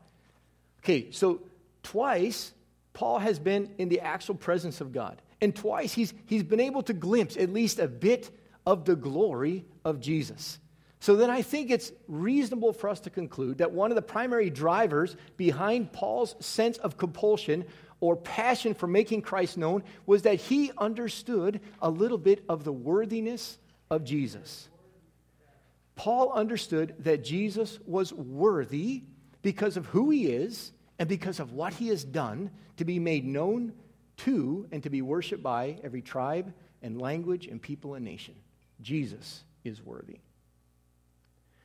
Okay, 0.84 1.12
so 1.12 1.41
twice 1.84 2.53
Paul 2.94 3.20
has 3.20 3.39
been 3.39 3.70
in 3.77 3.89
the 3.89 4.01
actual 4.01 4.36
presence 4.36 4.82
of 4.82 4.91
God. 4.91 5.22
And 5.41 5.56
twice 5.56 5.94
he's, 5.94 6.13
he's 6.25 6.44
been 6.44 6.60
able 6.60 6.84
to 6.84 6.94
glimpse 6.94 7.38
at 7.38 7.53
least 7.53 7.79
a 7.79 7.88
bit 7.88 8.29
of 8.65 8.86
the 8.86 8.96
glory 8.96 9.65
of 9.86 10.00
Jesus. 10.00 10.60
So 11.00 11.15
then 11.15 11.29
I 11.29 11.41
think 11.41 11.72
it's 11.72 11.94
reasonable 12.10 12.74
for 12.74 12.89
us 12.89 13.00
to 13.01 13.10
conclude 13.10 13.60
that 13.60 13.72
one 13.72 13.89
of 13.89 13.96
the 13.96 14.01
primary 14.01 14.50
drivers 14.50 15.15
behind 15.38 15.94
Paul's 15.94 16.36
sense 16.46 16.77
of 16.77 16.98
compulsion 16.98 17.65
or 18.01 18.18
passion 18.18 18.74
for 18.74 18.88
making 18.88 19.22
Christ 19.22 19.58
known 19.58 19.84
was 20.06 20.24
that 20.24 20.36
he 20.36 20.72
understood 20.77 21.62
a 21.82 21.89
little 21.89 22.18
bit 22.18 22.44
of 22.50 22.65
the 22.65 22.74
worthiness 22.74 23.58
of 23.89 24.03
Jesus. 24.03 24.68
Paul 26.00 26.32
understood 26.32 26.96
that 27.00 27.25
Jesus 27.25 27.77
was 27.86 28.13
worthy 28.13 29.03
because 29.41 29.75
of 29.75 29.86
who 29.88 30.10
he 30.12 30.27
is 30.27 30.72
and 30.98 31.10
because 31.10 31.41
of 31.41 31.51
what 31.51 31.74
he 31.74 31.89
has 31.89 32.06
done 32.06 32.51
to 32.77 32.86
be 32.86 33.00
made 33.00 33.25
known 33.25 33.74
to 34.20 34.65
and 34.72 34.82
to 34.84 34.89
be 34.89 35.01
worshiped 35.01 35.44
by 35.44 35.77
every 35.84 36.01
tribe 36.01 36.53
and 36.82 37.01
language 37.01 37.48
and 37.48 37.62
people 37.62 37.96
and 37.96 38.06
nation. 38.06 38.34
Jesus 38.82 39.44
is 39.65 39.86
worthy. 39.86 40.20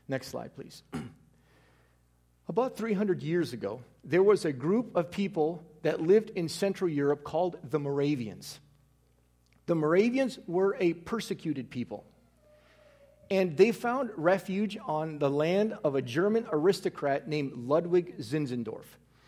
Next 0.08 0.26
slide, 0.26 0.52
please. 0.56 0.82
About 2.48 2.76
300 2.76 3.22
years 3.22 3.52
ago, 3.52 3.82
there 4.02 4.24
was 4.24 4.44
a 4.44 4.52
group 4.52 4.96
of 4.96 5.12
people 5.12 5.64
that 5.82 6.00
lived 6.00 6.30
in 6.30 6.48
Central 6.48 6.90
Europe 6.90 7.22
called 7.22 7.56
the 7.70 7.78
Moravians. 7.78 8.58
The 9.66 9.76
Moravians 9.76 10.40
were 10.48 10.76
a 10.80 10.94
persecuted 10.94 11.70
people. 11.70 12.04
And 13.30 13.56
they 13.56 13.72
found 13.72 14.10
refuge 14.16 14.76
on 14.86 15.18
the 15.18 15.30
land 15.30 15.76
of 15.82 15.94
a 15.94 16.02
German 16.02 16.46
aristocrat 16.50 17.28
named 17.28 17.52
Ludwig 17.54 18.18
Zinzendorf. 18.18 18.84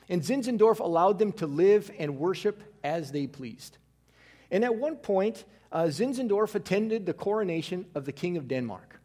And 0.09 0.23
Zinzendorf 0.23 0.81
allowed 0.81 1.19
them 1.19 1.33
to 1.33 1.47
live 1.47 1.91
and 1.99 2.19
worship 2.19 2.63
as 2.85 3.11
they 3.11 3.27
pleased. 3.27 3.79
And 4.51 4.65
at 4.65 4.77
one 4.77 4.97
point, 4.97 5.45
uh, 5.73 5.85
Zinzendorf 5.85 6.55
attended 6.55 7.07
the 7.07 7.13
coronation 7.13 7.87
of 7.95 8.05
the 8.05 8.13
King 8.13 8.37
of 8.37 8.47
Denmark. 8.47 9.01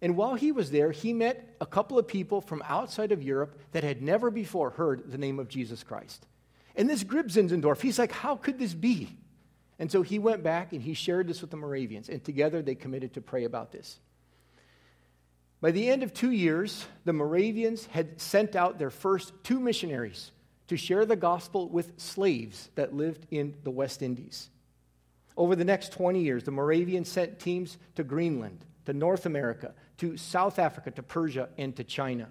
And 0.00 0.16
while 0.16 0.34
he 0.34 0.52
was 0.52 0.70
there, 0.70 0.92
he 0.92 1.12
met 1.12 1.56
a 1.60 1.66
couple 1.66 1.98
of 1.98 2.06
people 2.06 2.40
from 2.40 2.62
outside 2.66 3.12
of 3.12 3.22
Europe 3.22 3.58
that 3.72 3.84
had 3.84 4.02
never 4.02 4.30
before 4.30 4.70
heard 4.70 5.10
the 5.10 5.18
name 5.18 5.38
of 5.38 5.48
Jesus 5.48 5.82
Christ. 5.82 6.26
And 6.74 6.88
this 6.88 7.02
gripped 7.02 7.30
Zinzendorf. 7.30 7.80
He's 7.80 7.98
like, 7.98 8.12
How 8.12 8.36
could 8.36 8.58
this 8.58 8.74
be? 8.74 9.16
And 9.78 9.90
so 9.90 10.02
he 10.02 10.18
went 10.18 10.42
back 10.42 10.72
and 10.72 10.80
he 10.80 10.94
shared 10.94 11.28
this 11.28 11.40
with 11.40 11.50
the 11.50 11.56
Moravians, 11.56 12.08
and 12.08 12.24
together 12.24 12.62
they 12.62 12.74
committed 12.74 13.14
to 13.14 13.20
pray 13.20 13.44
about 13.44 13.72
this. 13.72 13.98
By 15.60 15.70
the 15.70 15.88
end 15.88 16.02
of 16.02 16.12
two 16.12 16.32
years, 16.32 16.86
the 17.04 17.12
Moravians 17.12 17.86
had 17.86 18.20
sent 18.20 18.54
out 18.54 18.78
their 18.78 18.90
first 18.90 19.32
two 19.42 19.58
missionaries 19.58 20.30
to 20.68 20.76
share 20.76 21.06
the 21.06 21.16
gospel 21.16 21.68
with 21.68 21.98
slaves 21.98 22.70
that 22.74 22.94
lived 22.94 23.26
in 23.30 23.54
the 23.64 23.70
West 23.70 24.02
Indies. 24.02 24.50
Over 25.36 25.54
the 25.56 25.64
next 25.64 25.92
20 25.92 26.20
years, 26.20 26.44
the 26.44 26.50
Moravians 26.50 27.08
sent 27.08 27.38
teams 27.38 27.78
to 27.94 28.04
Greenland, 28.04 28.64
to 28.84 28.92
North 28.92 29.26
America, 29.26 29.74
to 29.98 30.16
South 30.16 30.58
Africa, 30.58 30.90
to 30.90 31.02
Persia, 31.02 31.48
and 31.56 31.74
to 31.76 31.84
China. 31.84 32.28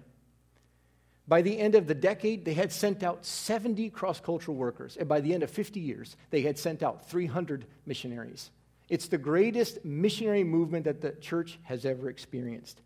By 1.28 1.42
the 1.42 1.58
end 1.58 1.74
of 1.74 1.88
the 1.88 1.94
decade, 1.94 2.44
they 2.44 2.54
had 2.54 2.72
sent 2.72 3.02
out 3.02 3.24
70 3.24 3.90
cross 3.90 4.20
cultural 4.20 4.56
workers. 4.56 4.96
And 4.96 5.08
by 5.08 5.20
the 5.20 5.34
end 5.34 5.42
of 5.42 5.50
50 5.50 5.80
years, 5.80 6.16
they 6.30 6.42
had 6.42 6.58
sent 6.58 6.82
out 6.82 7.08
300 7.08 7.66
missionaries. 7.84 8.50
It's 8.88 9.08
the 9.08 9.18
greatest 9.18 9.84
missionary 9.84 10.44
movement 10.44 10.84
that 10.84 11.00
the 11.00 11.12
church 11.12 11.58
has 11.64 11.84
ever 11.84 12.08
experienced. 12.08 12.80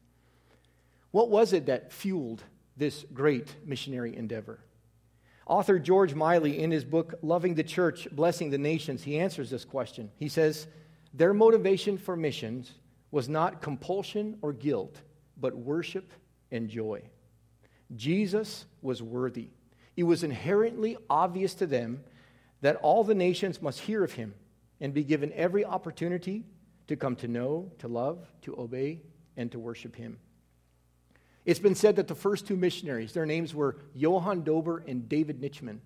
What 1.11 1.31
was 1.31 1.53
it 1.53 1.67
that 1.67 1.93
fueled 1.93 2.43
this 2.77 3.05
great 3.13 3.55
missionary 3.65 4.17
endeavor? 4.17 4.61
Author 5.47 5.81
George 5.81 6.15
Miley, 6.15 6.63
in 6.63 6.71
his 6.71 6.85
book 6.85 7.15
Loving 7.23 7.55
the 7.55 7.65
Church, 7.65 8.07
Blessing 8.13 8.51
the 8.51 8.59
Nations, 8.59 9.03
he 9.03 9.19
answers 9.19 9.51
this 9.51 9.65
question. 9.65 10.11
He 10.17 10.29
says, 10.29 10.69
Their 11.13 11.35
motivation 11.35 11.99
for 11.99 12.15
missions 12.15 12.71
was 13.11 13.29
not 13.29 13.61
compulsion 13.61 14.39
or 14.43 14.53
guilt, 14.53 15.01
but 15.37 15.57
worship 15.57 16.13
and 16.53 16.69
joy. 16.69 17.03
Jesus 17.97 18.65
was 18.81 19.03
worthy. 19.03 19.49
It 19.97 20.05
was 20.05 20.23
inherently 20.23 20.97
obvious 21.09 21.55
to 21.55 21.67
them 21.67 22.05
that 22.61 22.77
all 22.77 23.03
the 23.03 23.15
nations 23.15 23.61
must 23.61 23.81
hear 23.81 24.05
of 24.05 24.13
him 24.13 24.35
and 24.81 24.95
be 24.95 25.03
given 25.03 25.33
every 25.33 25.65
opportunity 25.65 26.45
to 26.87 26.97
come 26.97 27.17
to 27.17 27.29
know, 27.29 27.73
to 27.79 27.89
love, 27.89 28.27
to 28.43 28.57
obey, 28.59 29.03
and 29.37 29.51
to 29.51 29.59
worship 29.59 29.97
him. 29.97 30.19
It's 31.45 31.61
been 31.61 31.75
said 31.75 31.97
that 31.97 32.09
the 32.09 32.15
first 32.15 32.47
two 32.47 32.57
missionaries, 32.57 33.13
their 33.13 33.27
names 33.27 33.55
were 33.55 33.77
Johann 33.95 34.43
Dober 34.43 34.85
and 34.87 35.09
David 35.09 35.41
Nitschmann, 35.41 35.79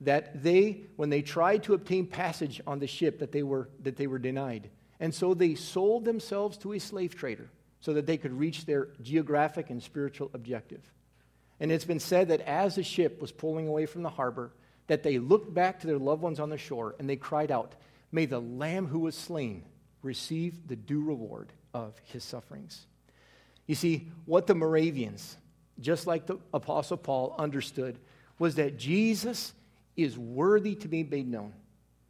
that 0.00 0.42
they, 0.42 0.84
when 0.96 1.10
they 1.10 1.22
tried 1.22 1.62
to 1.64 1.74
obtain 1.74 2.06
passage 2.06 2.60
on 2.66 2.78
the 2.78 2.86
ship, 2.86 3.18
that 3.18 3.32
they 3.32 3.42
were, 3.42 3.68
that 3.82 3.96
they 3.96 4.06
were 4.06 4.18
denied. 4.18 4.70
And 5.00 5.14
so 5.14 5.34
they 5.34 5.54
sold 5.54 6.04
themselves 6.04 6.56
to 6.58 6.72
a 6.72 6.78
slave 6.78 7.14
trader 7.14 7.50
so 7.80 7.92
that 7.94 8.06
they 8.06 8.16
could 8.16 8.32
reach 8.32 8.64
their 8.64 8.88
geographic 9.02 9.70
and 9.70 9.82
spiritual 9.82 10.30
objective. 10.34 10.80
And 11.60 11.70
it's 11.70 11.84
been 11.84 12.00
said 12.00 12.28
that 12.28 12.40
as 12.42 12.74
the 12.74 12.82
ship 12.82 13.20
was 13.20 13.32
pulling 13.32 13.68
away 13.68 13.86
from 13.86 14.02
the 14.02 14.10
harbor, 14.10 14.52
that 14.86 15.02
they 15.02 15.18
looked 15.18 15.52
back 15.52 15.80
to 15.80 15.86
their 15.86 15.98
loved 15.98 16.22
ones 16.22 16.40
on 16.40 16.50
the 16.50 16.58
shore 16.58 16.94
and 16.98 17.08
they 17.08 17.16
cried 17.16 17.50
out, 17.50 17.74
May 18.12 18.26
the 18.26 18.40
Lamb 18.40 18.86
who 18.86 19.00
was 19.00 19.14
slain 19.14 19.64
receive 20.02 20.68
the 20.68 20.76
due 20.76 21.02
reward 21.02 21.52
of 21.74 21.94
his 22.04 22.24
sufferings. 22.24 22.86
You 23.66 23.74
see, 23.74 24.08
what 24.24 24.46
the 24.46 24.54
Moravians, 24.54 25.36
just 25.80 26.06
like 26.06 26.26
the 26.26 26.38
Apostle 26.54 26.96
Paul, 26.96 27.34
understood 27.38 27.98
was 28.38 28.56
that 28.56 28.76
Jesus 28.76 29.52
is 29.96 30.18
worthy 30.18 30.74
to 30.76 30.88
be 30.88 31.02
made 31.02 31.28
known 31.28 31.52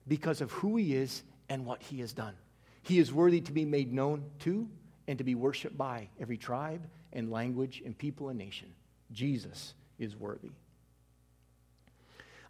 because 0.08 0.40
of 0.40 0.52
who 0.52 0.76
he 0.76 0.94
is 0.94 1.22
and 1.48 1.64
what 1.64 1.82
he 1.82 2.00
has 2.00 2.12
done. 2.12 2.34
He 2.82 2.98
is 2.98 3.12
worthy 3.12 3.40
to 3.42 3.52
be 3.52 3.64
made 3.64 3.92
known 3.92 4.24
to 4.40 4.68
and 5.08 5.18
to 5.18 5.24
be 5.24 5.34
worshiped 5.34 5.76
by 5.76 6.08
every 6.20 6.36
tribe 6.36 6.86
and 7.12 7.30
language 7.30 7.82
and 7.84 7.96
people 7.96 8.28
and 8.28 8.38
nation. 8.38 8.68
Jesus 9.12 9.74
is 9.98 10.16
worthy. 10.16 10.50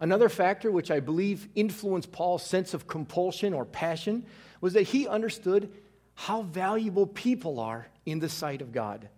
Another 0.01 0.29
factor 0.29 0.71
which 0.71 0.91
I 0.91 1.01
believe 1.01 1.49
influenced 1.55 2.13
Paul's 2.13 2.45
sense 2.45 2.75
of 2.75 2.87
compulsion 2.87 3.55
or 3.55 3.65
passion 3.65 4.27
was 4.61 4.75
that 4.75 4.83
he 4.83 5.09
understood 5.09 5.73
how 6.15 6.43
valuable 6.43 7.07
people 7.07 7.61
are 7.61 7.87
in 8.07 8.21
the 8.21 8.29
sight 8.29 8.63
of 8.63 8.73
God. 8.73 9.09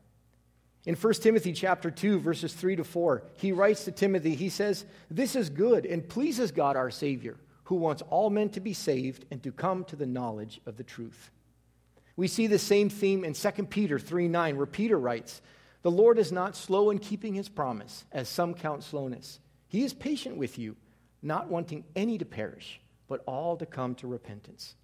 In 0.85 0.97
1 0.97 1.13
Timothy 1.15 1.53
chapter 1.53 1.91
2 1.91 2.19
verses 2.19 2.55
3 2.55 2.77
to 2.77 2.85
4, 2.85 3.23
he 3.37 3.53
writes 3.53 3.85
to 3.85 3.93
Timothy, 3.93 4.35
he 4.35 4.49
says, 4.49 4.87
"This 5.11 5.37
is 5.37 5.51
good 5.51 5.85
and 5.87 6.09
pleases 6.09 6.51
God 6.51 6.77
our 6.77 6.91
Savior, 6.91 7.37
who 7.65 7.77
wants 7.77 8.03
all 8.09 8.31
men 8.31 8.49
to 8.51 8.61
be 8.61 8.73
saved 8.73 9.27
and 9.31 9.43
to 9.43 9.53
come 9.53 9.85
to 9.85 9.97
the 9.97 10.07
knowledge 10.07 10.61
of 10.67 10.77
the 10.77 10.85
truth." 10.85 11.31
We 12.19 12.27
see 12.27 12.49
the 12.49 12.59
same 12.59 12.89
theme 12.89 13.23
in 13.23 13.35
2 13.35 13.71
Peter 13.71 13.97
3 13.97 14.27
9, 14.27 14.57
where 14.57 14.67
Peter 14.67 14.99
writes, 14.99 15.41
The 15.83 15.91
Lord 15.91 16.19
is 16.19 16.33
not 16.33 16.57
slow 16.57 16.91
in 16.91 16.99
keeping 16.99 17.35
his 17.35 17.49
promise, 17.49 18.07
as 18.11 18.29
some 18.29 18.55
count 18.55 18.83
slowness. 18.83 19.39
He 19.69 19.85
is 19.85 19.95
patient 19.95 20.37
with 20.37 20.59
you, 20.59 20.75
not 21.23 21.49
wanting 21.49 21.85
any 21.95 22.19
to 22.19 22.25
perish, 22.25 22.81
but 23.07 23.23
all 23.25 23.57
to 23.59 23.67
come 23.67 23.95
to 23.97 24.09
repentance. 24.09 24.75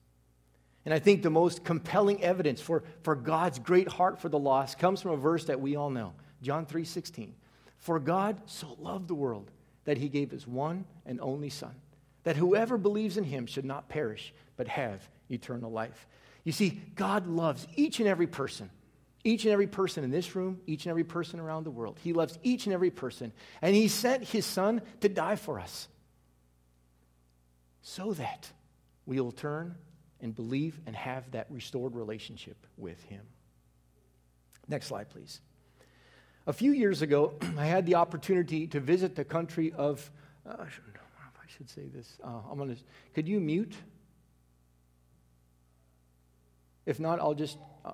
And 0.84 0.92
I 0.92 0.98
think 0.98 1.22
the 1.22 1.30
most 1.30 1.64
compelling 1.64 2.22
evidence 2.22 2.60
for, 2.60 2.84
for 3.02 3.14
God's 3.14 3.58
great 3.58 3.88
heart 3.88 4.20
for 4.20 4.28
the 4.28 4.38
lost 4.38 4.78
comes 4.78 5.00
from 5.00 5.12
a 5.12 5.16
verse 5.16 5.44
that 5.46 5.60
we 5.60 5.76
all 5.76 5.90
know, 5.90 6.12
John 6.42 6.66
3:16. 6.66 7.32
For 7.78 7.98
God 7.98 8.40
so 8.46 8.76
loved 8.78 9.08
the 9.08 9.14
world 9.14 9.50
that 9.84 9.98
he 9.98 10.08
gave 10.08 10.30
his 10.30 10.46
one 10.46 10.84
and 11.06 11.20
only 11.20 11.50
son, 11.50 11.74
that 12.22 12.36
whoever 12.36 12.78
believes 12.78 13.16
in 13.16 13.24
him 13.24 13.46
should 13.46 13.64
not 13.64 13.88
perish, 13.88 14.32
but 14.56 14.68
have 14.68 15.08
eternal 15.30 15.70
life. 15.70 16.06
You 16.44 16.52
see, 16.52 16.82
God 16.94 17.26
loves 17.26 17.66
each 17.74 18.00
and 18.00 18.08
every 18.08 18.26
person. 18.26 18.70
Each 19.26 19.44
and 19.44 19.52
every 19.52 19.66
person 19.66 20.04
in 20.04 20.10
this 20.10 20.36
room, 20.36 20.60
each 20.66 20.84
and 20.84 20.90
every 20.90 21.04
person 21.04 21.40
around 21.40 21.64
the 21.64 21.70
world. 21.70 21.98
He 22.02 22.12
loves 22.12 22.38
each 22.42 22.66
and 22.66 22.74
every 22.74 22.90
person. 22.90 23.32
And 23.62 23.74
he 23.74 23.88
sent 23.88 24.22
his 24.24 24.44
son 24.44 24.82
to 25.00 25.08
die 25.08 25.36
for 25.36 25.58
us 25.58 25.88
so 27.80 28.12
that 28.14 28.50
we 29.06 29.18
will 29.18 29.32
turn 29.32 29.76
and 30.24 30.34
believe 30.34 30.80
and 30.86 30.96
have 30.96 31.30
that 31.32 31.46
restored 31.50 31.94
relationship 31.94 32.56
with 32.78 33.00
Him. 33.04 33.20
Next 34.66 34.86
slide, 34.86 35.10
please. 35.10 35.40
A 36.46 36.52
few 36.52 36.72
years 36.72 37.02
ago, 37.02 37.34
I 37.58 37.66
had 37.66 37.84
the 37.84 37.96
opportunity 37.96 38.66
to 38.68 38.80
visit 38.80 39.14
the 39.14 39.24
country 39.24 39.72
of, 39.72 40.10
uh, 40.48 40.56
I 40.58 40.62
if 40.64 40.70
I 40.70 41.46
should 41.46 41.68
say 41.68 41.88
this. 41.94 42.16
Uh, 42.24 42.38
I'm 42.50 42.56
gonna, 42.56 42.74
could 43.14 43.28
you 43.28 43.38
mute? 43.38 43.74
If 46.86 46.98
not, 46.98 47.20
I'll 47.20 47.34
just. 47.34 47.58
Uh, 47.84 47.92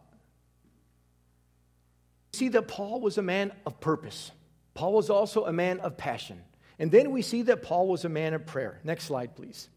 see 2.33 2.49
that 2.51 2.69
Paul 2.69 3.01
was 3.01 3.19
a 3.19 3.23
man 3.23 3.53
of 3.67 3.81
purpose. 3.81 4.31
Paul 4.75 4.93
was 4.93 5.11
also 5.11 5.47
a 5.47 5.53
man 5.53 5.81
of 5.81 5.97
passion. 5.97 6.41
And 6.79 6.93
then 6.93 7.11
we 7.11 7.23
see 7.23 7.43
that 7.43 7.63
Paul 7.63 7.89
was 7.89 8.05
a 8.05 8.09
man 8.09 8.35
of 8.35 8.47
prayer. 8.47 8.81
Next 8.85 9.05
slide, 9.05 9.35
please. 9.35 9.69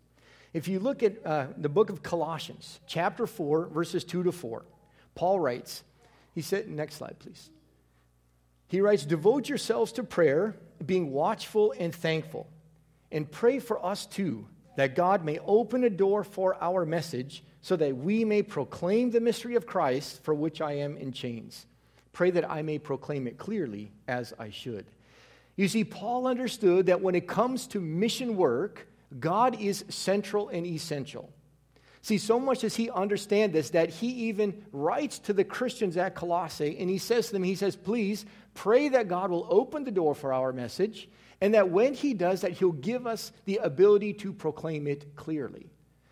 If 0.54 0.68
you 0.68 0.80
look 0.80 1.02
at 1.02 1.26
uh, 1.26 1.48
the 1.58 1.70
book 1.70 1.90
of 1.90 2.04
Colossians, 2.04 2.80
chapter 2.86 3.26
4, 3.26 3.68
verses 3.68 4.04
2 4.04 4.24
to 4.24 4.32
4, 4.32 4.64
Paul 5.16 5.40
writes, 5.40 5.84
he 6.36 6.42
said, 6.42 6.70
next 6.70 6.96
slide, 6.96 7.18
please. 7.20 7.50
He 8.68 8.82
writes, 8.82 9.06
Devote 9.06 9.50
yourselves 9.50 9.92
to 9.94 10.04
prayer, 10.04 10.56
being 10.84 11.12
watchful 11.12 11.74
and 11.78 11.94
thankful, 11.94 12.48
and 13.12 13.30
pray 13.30 13.60
for 13.60 13.84
us 13.84 14.06
too, 14.06 14.48
that 14.78 14.96
God 14.96 15.24
may 15.24 15.40
open 15.40 15.84
a 15.84 15.90
door 15.90 16.24
for 16.24 16.56
our 16.62 16.86
message, 16.86 17.44
so 17.62 17.76
that 17.76 17.98
we 17.98 18.26
may 18.26 18.44
proclaim 18.44 19.12
the 19.12 19.22
mystery 19.22 19.56
of 19.56 19.66
Christ, 19.66 20.24
for 20.24 20.34
which 20.34 20.62
I 20.62 20.74
am 20.74 20.98
in 20.98 21.14
chains. 21.14 21.66
Pray 22.12 22.32
that 22.32 22.50
I 22.50 22.62
may 22.62 22.78
proclaim 22.78 23.28
it 23.28 23.38
clearly 23.38 23.92
as 24.08 24.34
I 24.38 24.50
should. 24.50 24.86
You 25.56 25.68
see, 25.68 25.84
Paul 25.84 26.28
understood 26.28 26.88
that 26.88 27.02
when 27.02 27.16
it 27.16 27.28
comes 27.28 27.68
to 27.68 27.80
mission 27.80 28.36
work, 28.36 28.88
God 29.20 29.60
is 29.60 29.86
central 29.90 30.50
and 30.50 30.66
essential. 30.66 31.32
See, 32.02 32.18
so 32.18 32.38
much 32.38 32.60
does 32.60 32.76
he 32.76 32.90
understand 32.90 33.54
this 33.54 33.70
that 33.70 33.90
he 33.90 34.08
even 34.28 34.66
writes 34.74 35.20
to 35.20 35.34
the 35.34 35.46
Christians 35.46 35.96
at 35.96 36.16
Colossae 36.16 36.78
and 36.78 36.90
he 36.90 36.98
says 36.98 37.28
to 37.28 37.34
them, 37.34 37.44
he 37.44 37.56
says, 37.56 37.78
please 37.78 38.26
pray 38.54 38.90
that 38.90 39.08
God 39.08 39.32
will 39.32 39.48
open 39.50 39.86
the 39.86 39.92
door 39.92 40.14
for 40.14 40.34
our 40.34 40.52
message 40.52 41.08
and 41.40 41.54
that 41.54 41.70
when 41.70 41.94
he 41.94 42.14
does 42.14 42.42
that, 42.42 42.52
he'll 42.52 42.74
give 42.74 43.08
us 43.08 43.32
the 43.46 43.58
ability 43.58 44.14
to 44.16 44.34
proclaim 44.34 44.86
it 44.86 45.16
clearly. 45.16 45.70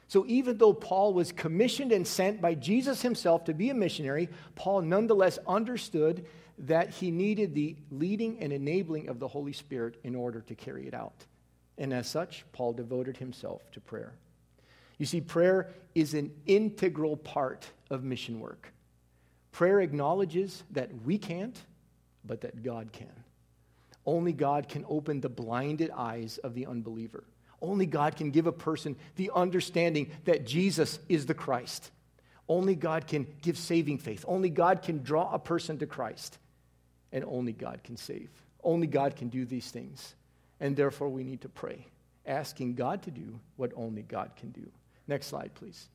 So 0.08 0.25
even 0.27 0.58
though 0.58 0.74
Paul 0.74 1.13
was 1.13 1.31
commissioned 1.31 1.91
and 1.91 2.05
sent 2.05 2.41
by 2.41 2.53
Jesus 2.53 3.01
himself 3.01 3.46
to 3.46 3.53
be 3.53 3.70
a 3.70 3.74
missionary, 3.74 4.29
Paul 4.55 4.81
nonetheless 4.81 5.39
understood 5.48 6.25
that 6.60 6.89
he 6.89 7.12
needed 7.12 7.55
the 7.55 7.75
leading 7.89 8.39
and 8.39 8.53
enabling 8.53 9.10
of 9.10 9.20
the 9.20 9.27
Holy 9.27 9.53
Spirit 9.53 10.00
in 10.03 10.15
order 10.15 10.41
to 10.41 10.55
carry 10.55 10.88
it 10.88 10.93
out. 10.93 11.25
And 11.82 11.92
as 11.96 12.08
such, 12.08 12.46
Paul 12.54 12.74
devoted 12.74 13.18
himself 13.18 13.64
to 13.72 13.82
prayer. 13.82 14.14
You 15.00 15.08
see, 15.08 15.20
prayer 15.20 15.72
is 15.96 16.14
an 16.14 16.32
integral 16.46 17.18
part 17.18 17.68
of 17.90 18.04
mission 18.04 18.40
work. 18.40 18.72
Prayer 19.52 19.82
acknowledges 19.82 20.64
that 20.70 20.92
we 21.04 21.18
can't, 21.18 21.60
but 22.24 22.42
that 22.42 22.62
God 22.62 22.92
can. 22.92 23.12
Only 24.06 24.32
God 24.32 24.70
can 24.70 24.86
open 24.88 25.22
the 25.22 25.30
blinded 25.30 25.90
eyes 25.90 26.38
of 26.38 26.54
the 26.54 26.68
unbeliever. 26.68 27.24
Only 27.64 27.88
God 27.88 28.16
can 28.16 28.30
give 28.30 28.46
a 28.46 28.52
person 28.52 28.96
the 29.16 29.32
understanding 29.34 30.12
that 30.26 30.46
Jesus 30.46 31.00
is 31.10 31.26
the 31.26 31.34
Christ. 31.34 31.90
Only 32.48 32.76
God 32.76 33.08
can 33.08 33.26
give 33.42 33.58
saving 33.58 33.98
faith. 33.98 34.24
Only 34.28 34.52
God 34.52 34.84
can 34.84 35.02
draw 35.02 35.34
a 35.34 35.40
person 35.40 35.80
to 35.80 35.88
Christ. 35.88 36.38
And 37.12 37.26
only 37.26 37.54
God 37.54 37.84
can 37.84 37.98
save. 37.98 38.30
Only 38.64 38.86
God 38.86 39.16
can 39.16 39.30
do 39.30 39.46
these 39.46 39.72
things. 39.72 40.14
And 40.62 40.75
therefore, 40.75 41.10
we 41.10 41.24
need 41.24 41.41
to 41.41 41.50
pray, 41.50 41.88
asking 42.25 42.75
God 42.75 43.01
to 43.03 43.12
do 43.12 43.39
what 43.58 43.72
only 43.75 44.03
God 44.03 44.32
can 44.38 44.51
do. 44.51 44.72
Next 45.08 45.25
slide, 45.25 45.51
please. 45.56 45.89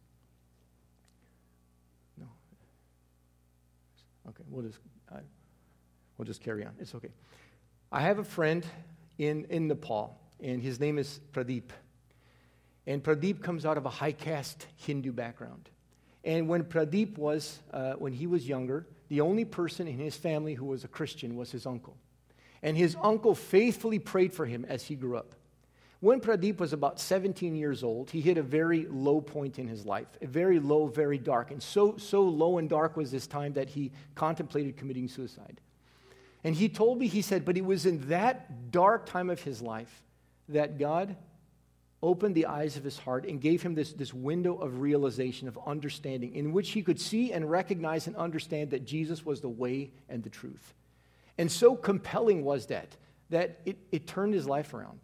No. 2.19 2.27
Okay, 4.29 4.43
we'll 4.51 4.65
just, 4.65 4.81
I, 5.11 5.21
we'll 6.19 6.27
just 6.27 6.43
carry 6.43 6.67
on. 6.67 6.73
It's 6.81 6.97
okay. 6.97 7.13
I 7.93 8.01
have 8.01 8.19
a 8.19 8.25
friend 8.25 8.67
in, 9.19 9.47
in 9.51 9.69
Nepal, 9.69 10.19
and 10.41 10.61
his 10.61 10.81
name 10.81 10.99
is 10.99 11.21
Pradeep. 11.33 11.71
And 12.89 13.03
Pradeep 13.03 13.41
comes 13.41 13.65
out 13.65 13.79
of 13.79 13.87
a 13.87 13.91
high 13.91 14.13
caste 14.13 14.67
Hindu 14.77 15.13
background. 15.13 15.71
And 16.25 16.49
when 16.49 16.65
Pradeep 16.65 17.19
was, 17.19 17.61
uh, 17.73 17.93
when 17.95 18.13
he 18.13 18.27
was 18.27 18.49
younger, 18.49 18.89
the 19.09 19.21
only 19.21 19.45
person 19.45 19.87
in 19.87 19.97
his 19.97 20.17
family 20.17 20.55
who 20.55 20.65
was 20.65 20.83
a 20.83 20.89
Christian 20.89 21.37
was 21.37 21.53
his 21.53 21.67
uncle. 21.67 21.97
And 22.67 22.77
his 22.77 22.97
uncle 23.01 23.37
faithfully 23.37 24.01
prayed 24.01 24.33
for 24.33 24.45
him 24.45 24.67
as 24.69 24.83
he 24.83 24.97
grew 24.97 25.17
up. 25.17 25.37
When 26.01 26.21
Pradeep 26.21 26.59
was 26.59 26.73
about 26.73 26.99
17 26.99 27.55
years 27.55 27.85
old, 27.85 28.11
he 28.11 28.21
hit 28.21 28.39
a 28.39 28.43
very 28.43 28.87
low 28.91 29.21
point 29.21 29.61
in 29.61 29.69
his 29.69 29.87
life, 29.87 30.09
a 30.21 30.27
very 30.27 30.59
low, 30.59 30.89
very 30.89 31.17
dark. 31.17 31.53
And 31.53 31.63
so, 31.63 31.97
so 31.97 32.23
low 32.23 32.59
and 32.59 32.69
dark 32.69 32.97
was 32.97 33.13
this 33.13 33.29
time 33.29 33.53
that 33.53 33.69
he 33.69 33.93
contemplated 34.17 34.77
committing 34.77 35.07
suicide. 35.07 35.61
And 36.43 36.57
he 36.57 36.69
told 36.69 36.99
me, 36.99 37.07
he 37.07 37.23
said, 37.23 37.45
but 37.45 37.57
it 37.57 37.65
was 37.65 37.87
in 37.87 38.09
that 38.09 38.73
dark 38.73 39.07
time 39.07 39.31
of 39.31 39.41
his 39.41 39.63
life 39.63 40.03
that 40.49 40.77
God 40.77 41.15
opened 42.03 42.35
the 42.35 42.47
eyes 42.47 42.77
of 42.77 42.83
his 42.83 42.99
heart 42.99 43.27
and 43.27 43.41
gave 43.41 43.63
him 43.63 43.77
this, 43.77 43.93
this 43.93 44.13
window 44.13 44.57
of 44.57 44.81
realization, 44.81 45.47
of 45.47 45.57
understanding, 45.69 46.35
in 46.35 46.51
which 46.51 46.71
he 46.71 46.83
could 46.83 47.01
see 47.01 47.33
and 47.33 47.49
recognize 47.49 48.09
and 48.09 48.17
understand 48.17 48.71
that 48.71 48.85
Jesus 48.85 49.25
was 49.25 49.41
the 49.41 49.49
way 49.49 49.93
and 50.09 50.25
the 50.25 50.31
truth. 50.31 50.75
And 51.39 51.51
so 51.51 51.75
compelling 51.77 52.45
was 52.45 52.67
that, 52.67 52.97
that 53.31 53.61
it, 53.65 53.77
it 53.93 54.07
turned 54.07 54.35
his 54.35 54.47
life 54.47 54.73
around. 54.73 55.01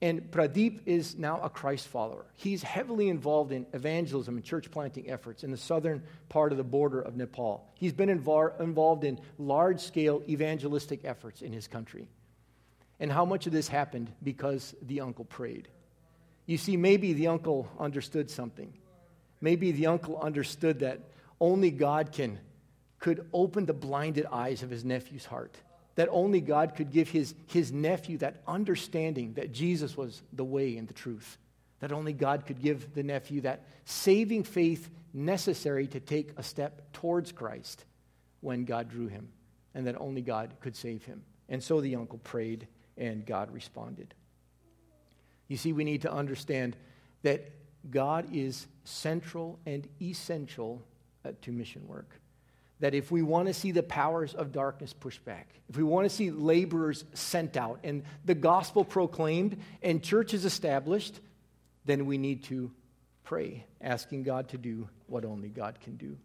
And 0.00 0.30
Pradeep 0.30 0.82
is 0.86 1.18
now 1.18 1.40
a 1.40 1.50
Christ 1.50 1.88
follower. 1.88 2.24
He's 2.36 2.62
heavily 2.62 3.08
involved 3.08 3.50
in 3.50 3.66
evangelism 3.72 4.36
and 4.36 4.44
church 4.44 4.70
planting 4.70 5.10
efforts 5.10 5.42
in 5.42 5.50
the 5.50 5.56
southern 5.56 6.04
part 6.28 6.52
of 6.52 6.58
the 6.58 6.64
border 6.64 7.00
of 7.00 7.16
Nepal. 7.16 7.68
He's 7.74 7.92
been 7.92 8.08
involved 8.08 9.04
in 9.04 9.20
large 9.38 9.80
scale 9.80 10.22
evangelistic 10.28 11.04
efforts 11.04 11.42
in 11.42 11.52
his 11.52 11.66
country. 11.66 12.08
And 13.00 13.10
how 13.10 13.24
much 13.24 13.46
of 13.46 13.52
this 13.52 13.66
happened 13.66 14.12
because 14.22 14.74
the 14.82 15.00
uncle 15.00 15.24
prayed? 15.24 15.68
You 16.46 16.58
see, 16.58 16.76
maybe 16.76 17.12
the 17.12 17.26
uncle 17.26 17.68
understood 17.78 18.30
something. 18.30 18.72
Maybe 19.40 19.72
the 19.72 19.86
uncle 19.86 20.18
understood 20.18 20.80
that 20.80 21.00
only 21.40 21.70
God 21.70 22.12
can, 22.12 22.38
could 22.98 23.28
open 23.32 23.66
the 23.66 23.72
blinded 23.72 24.26
eyes 24.26 24.62
of 24.62 24.70
his 24.70 24.84
nephew's 24.84 25.26
heart 25.26 25.56
that 25.98 26.08
only 26.12 26.40
God 26.40 26.76
could 26.76 26.92
give 26.92 27.08
his, 27.08 27.34
his 27.48 27.72
nephew 27.72 28.18
that 28.18 28.40
understanding 28.46 29.32
that 29.32 29.50
Jesus 29.50 29.96
was 29.96 30.22
the 30.32 30.44
way 30.44 30.76
and 30.76 30.86
the 30.86 30.94
truth. 30.94 31.38
That 31.80 31.90
only 31.90 32.12
God 32.12 32.46
could 32.46 32.62
give 32.62 32.94
the 32.94 33.02
nephew 33.02 33.40
that 33.40 33.64
saving 33.84 34.44
faith 34.44 34.90
necessary 35.12 35.88
to 35.88 35.98
take 35.98 36.30
a 36.36 36.42
step 36.44 36.92
towards 36.92 37.32
Christ 37.32 37.84
when 38.42 38.64
God 38.64 38.88
drew 38.88 39.08
him, 39.08 39.28
and 39.74 39.88
that 39.88 40.00
only 40.00 40.22
God 40.22 40.54
could 40.60 40.76
save 40.76 41.04
him. 41.04 41.24
And 41.48 41.60
so 41.60 41.80
the 41.80 41.96
uncle 41.96 42.18
prayed, 42.18 42.68
and 42.96 43.26
God 43.26 43.50
responded. 43.50 44.14
You 45.48 45.56
see, 45.56 45.72
we 45.72 45.82
need 45.82 46.02
to 46.02 46.12
understand 46.12 46.76
that 47.22 47.50
God 47.90 48.28
is 48.32 48.68
central 48.84 49.58
and 49.66 49.88
essential 50.00 50.80
uh, 51.24 51.32
to 51.42 51.50
mission 51.50 51.88
work 51.88 52.20
that 52.80 52.94
if 52.94 53.10
we 53.10 53.22
want 53.22 53.48
to 53.48 53.54
see 53.54 53.72
the 53.72 53.82
powers 53.82 54.34
of 54.34 54.52
darkness 54.52 54.92
pushed 54.92 55.24
back, 55.24 55.48
if 55.68 55.76
we 55.76 55.82
want 55.82 56.08
to 56.08 56.14
see 56.14 56.30
laborers 56.30 57.04
sent 57.12 57.56
out 57.56 57.80
and 57.84 58.04
the 58.24 58.34
gospel 58.34 58.84
proclaimed 58.84 59.58
and 59.82 60.02
churches 60.02 60.44
established, 60.44 61.20
then 61.84 62.06
we 62.06 62.18
need 62.18 62.44
to 62.44 62.70
pray, 63.24 63.64
asking 63.80 64.22
God 64.22 64.48
to 64.48 64.58
do 64.58 64.88
what 65.06 65.24
only 65.24 65.48
God 65.48 65.78
can 65.80 65.96
do. 65.96 66.16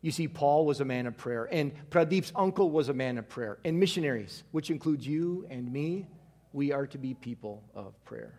You 0.00 0.12
see, 0.12 0.28
Paul 0.28 0.64
was 0.64 0.80
a 0.80 0.84
man 0.84 1.06
of 1.06 1.16
prayer, 1.16 1.48
and 1.50 1.72
Pradeep's 1.90 2.32
uncle 2.36 2.70
was 2.70 2.88
a 2.88 2.94
man 2.94 3.18
of 3.18 3.28
prayer, 3.28 3.58
and 3.64 3.80
missionaries, 3.80 4.44
which 4.52 4.70
includes 4.70 5.06
you 5.06 5.46
and 5.50 5.72
me, 5.72 6.06
we 6.52 6.72
are 6.72 6.86
to 6.86 6.98
be 6.98 7.14
people 7.14 7.64
of 7.74 7.92
prayer. 8.04 8.38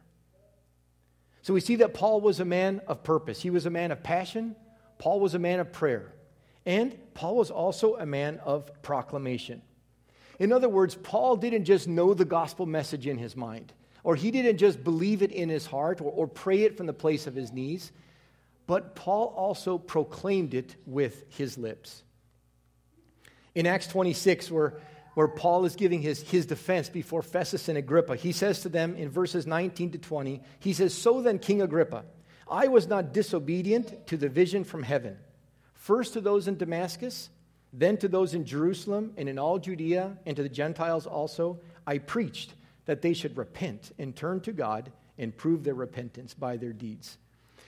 So 1.42 1.54
we 1.54 1.60
see 1.60 1.78
that 1.78 1.94
Paul 1.94 2.22
was 2.22 2.40
a 2.40 2.46
man 2.46 2.82
of 2.88 3.04
purpose, 3.04 3.42
he 3.42 3.50
was 3.50 3.66
a 3.66 3.70
man 3.70 3.92
of 3.92 4.02
passion, 4.04 4.56
Paul 4.98 5.20
was 5.20 5.34
a 5.34 5.40
man 5.40 5.60
of 5.60 5.72
prayer. 5.72 6.14
And 6.66 6.98
Paul 7.14 7.38
was 7.38 7.52
also 7.52 7.96
a 7.96 8.06
man 8.06 8.40
of 8.44 8.82
proclamation. 8.82 9.62
In 10.40 10.54
other 10.54 10.70
words, 10.70 10.96
Paul 10.96 11.36
didn't 11.36 11.66
just 11.66 11.88
know 11.88 12.14
the 12.14 12.26
gospel 12.26 12.66
message 12.66 13.08
in 13.08 13.18
his 13.18 13.36
mind, 13.36 13.74
or 14.04 14.16
he 14.16 14.32
didn't 14.32 14.58
just 14.58 14.84
believe 14.84 15.22
it 15.22 15.32
in 15.32 15.50
his 15.50 15.66
heart 15.66 16.00
or, 16.00 16.12
or 16.12 16.28
pray 16.28 16.64
it 16.64 16.78
from 16.78 16.86
the 16.86 16.94
place 16.94 17.28
of 17.28 17.36
his 17.36 17.52
knees, 17.52 17.92
but 18.68 18.96
Paul 18.96 19.34
also 19.36 19.78
proclaimed 19.78 20.54
it 20.54 20.76
with 20.86 21.26
his 21.30 21.58
lips. 21.58 22.04
In 23.56 23.66
Acts 23.66 23.88
26, 23.88 24.52
where, 24.52 24.80
where 25.16 25.28
Paul 25.28 25.66
is 25.66 25.76
giving 25.76 26.02
his, 26.02 26.22
his 26.22 26.46
defense 26.46 26.88
before 26.88 27.22
Festus 27.22 27.68
and 27.68 27.78
Agrippa, 27.78 28.16
he 28.16 28.32
says 28.32 28.62
to 28.62 28.70
them 28.70 28.96
in 28.96 29.10
verses 29.10 29.48
19 29.48 29.92
to 29.92 29.98
20, 29.98 30.42
he 30.60 30.72
says, 30.72 30.94
So 30.94 31.22
then, 31.22 31.40
King 31.40 31.62
Agrippa, 31.62 32.06
I 32.50 32.68
was 32.68 32.88
not 32.88 33.12
disobedient 33.12 34.08
to 34.08 34.18
the 34.18 34.30
vision 34.30 34.64
from 34.64 34.84
heaven 34.84 35.18
first 35.90 36.14
to 36.14 36.22
those 36.22 36.48
in 36.48 36.56
Damascus, 36.56 37.32
then 37.74 37.98
to 37.98 38.08
those 38.08 38.36
in 38.36 38.46
Jerusalem 38.46 39.12
and 39.18 39.28
in 39.28 39.40
all 39.40 39.58
Judea, 39.58 40.16
and 40.28 40.36
to 40.36 40.44
the 40.44 40.48
Gentiles 40.48 41.08
also, 41.08 41.60
I 41.88 41.98
preached 41.98 42.54
that 42.86 43.02
they 43.02 43.16
should 43.16 43.36
repent 43.36 43.92
and 43.98 44.16
turn 44.16 44.40
to 44.42 44.52
God 44.52 44.92
and 45.18 45.36
prove 45.36 45.64
their 45.64 45.74
repentance 45.74 46.36
by 46.36 46.58
their 46.58 46.74
deeds. 46.74 47.18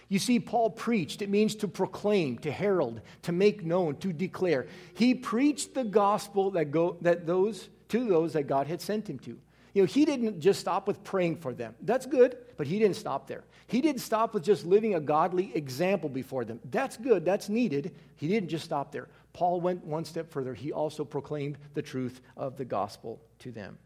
You 0.07 0.19
see, 0.19 0.39
Paul 0.39 0.69
preached. 0.69 1.23
It 1.23 1.29
means 1.29 1.55
to 1.55 1.67
proclaim, 1.67 2.37
to 2.39 2.51
herald, 2.51 3.01
to 3.23 3.31
make 3.31 3.65
known, 3.65 3.95
to 3.95 4.13
declare. 4.13 4.67
He 4.93 5.15
preached 5.15 5.73
the 5.73 5.83
gospel 5.83 6.51
that, 6.51 6.65
go, 6.65 6.97
that 7.01 7.25
those, 7.25 7.69
to 7.89 8.05
those 8.05 8.33
that 8.33 8.43
God 8.43 8.67
had 8.67 8.81
sent 8.81 9.09
him 9.09 9.17
to. 9.17 9.35
You 9.73 9.81
know, 9.81 9.87
he 9.87 10.05
didn't 10.05 10.41
just 10.41 10.59
stop 10.59 10.87
with 10.87 11.03
praying 11.03 11.37
for 11.37 11.55
them. 11.55 11.73
That's 11.81 12.05
good, 12.05 12.37
but 12.55 12.67
he 12.67 12.77
didn't 12.77 12.97
stop 12.97 13.27
there. 13.27 13.43
He 13.71 13.79
didn't 13.79 14.01
stop 14.01 14.33
with 14.33 14.43
just 14.43 14.65
living 14.65 14.95
a 14.95 14.99
godly 14.99 15.55
example 15.55 16.09
before 16.09 16.43
them. 16.43 16.59
That's 16.71 16.97
good, 16.97 17.23
that's 17.23 17.47
needed. 17.47 17.95
He 18.17 18.27
didn't 18.27 18.49
just 18.49 18.65
stop 18.65 18.91
there. 18.91 19.07
Paul 19.31 19.61
went 19.61 19.85
one 19.85 20.03
step 20.03 20.29
further. 20.29 20.53
He 20.53 20.73
also 20.73 21.05
proclaimed 21.05 21.57
the 21.73 21.81
truth 21.81 22.19
of 22.35 22.57
the 22.57 22.65
gospel 22.65 23.21
to 23.39 23.51
them. 23.51 23.77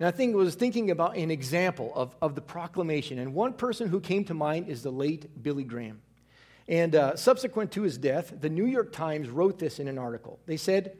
And 0.00 0.08
I 0.08 0.10
think 0.10 0.34
was 0.34 0.56
thinking 0.56 0.90
about 0.90 1.16
an 1.18 1.30
example 1.30 1.92
of, 1.94 2.16
of 2.20 2.34
the 2.34 2.40
proclamation. 2.40 3.20
And 3.20 3.32
one 3.32 3.52
person 3.52 3.86
who 3.88 4.00
came 4.00 4.24
to 4.24 4.34
mind 4.34 4.66
is 4.66 4.82
the 4.82 4.90
late 4.90 5.40
Billy 5.40 5.62
Graham. 5.62 6.02
And 6.66 6.96
uh, 6.96 7.14
subsequent 7.14 7.70
to 7.72 7.82
his 7.82 7.96
death, 7.96 8.34
the 8.40 8.50
New 8.50 8.66
York 8.66 8.90
Times 8.92 9.28
wrote 9.28 9.60
this 9.60 9.78
in 9.78 9.86
an 9.86 9.98
article. 9.98 10.40
They 10.46 10.56
said, 10.56 10.96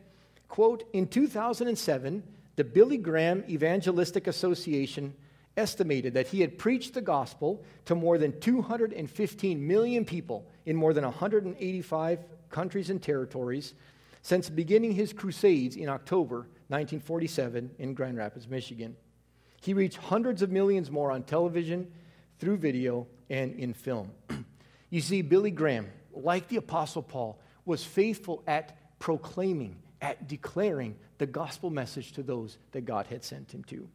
quote, 0.47 0.85
in 0.93 1.09
2007, 1.09 2.23
the 2.55 2.63
Billy 2.63 2.99
Graham 2.99 3.43
Evangelistic 3.49 4.29
Association 4.29 5.15
estimated 5.57 6.15
that 6.15 6.29
he 6.29 6.41
had 6.41 6.59
preached 6.59 6.95
the 6.95 7.01
gospel 7.01 7.63
to 7.85 7.95
more 7.95 8.19
than 8.19 8.39
215 8.41 9.67
million 9.67 10.05
people 10.05 10.47
in 10.67 10.77
more 10.77 10.93
than 10.93 11.05
185 11.05 12.21
countries 12.51 12.91
and 12.91 13.03
territories 13.03 13.75
since 14.23 14.49
beginning 14.49 14.93
his 14.93 15.13
crusades 15.13 15.77
in 15.77 15.89
October 15.89 16.49
1947 16.69 17.71
in 17.79 17.95
Grand 17.95 18.17
Rapids, 18.17 18.49
Michigan. 18.49 18.97
He 19.61 19.75
reached 19.75 19.97
hundreds 19.99 20.43
of 20.43 20.51
millions 20.51 20.91
more 20.91 21.11
on 21.11 21.23
television, 21.23 21.91
through 22.39 22.57
video, 22.57 23.07
and 23.29 23.55
in 23.59 23.75
film. 23.75 24.11
you 24.91 25.01
see, 25.01 25.23
Billy 25.23 25.51
Graham, 25.51 25.87
like 26.13 26.49
the 26.49 26.57
Apostle 26.57 27.03
Paul, 27.03 27.41
was 27.65 27.85
faithful 27.85 28.43
at 28.47 28.99
proclaiming, 28.99 29.77
at 30.01 30.29
declaring 30.29 30.97
the 31.19 31.27
gospel 31.27 31.71
message 31.71 32.13
to 32.13 32.23
those 32.23 32.59
that 32.73 32.83
God 32.83 33.07
had 33.07 33.23
sent 33.23 33.53
him 33.53 33.65
to. 33.65 33.89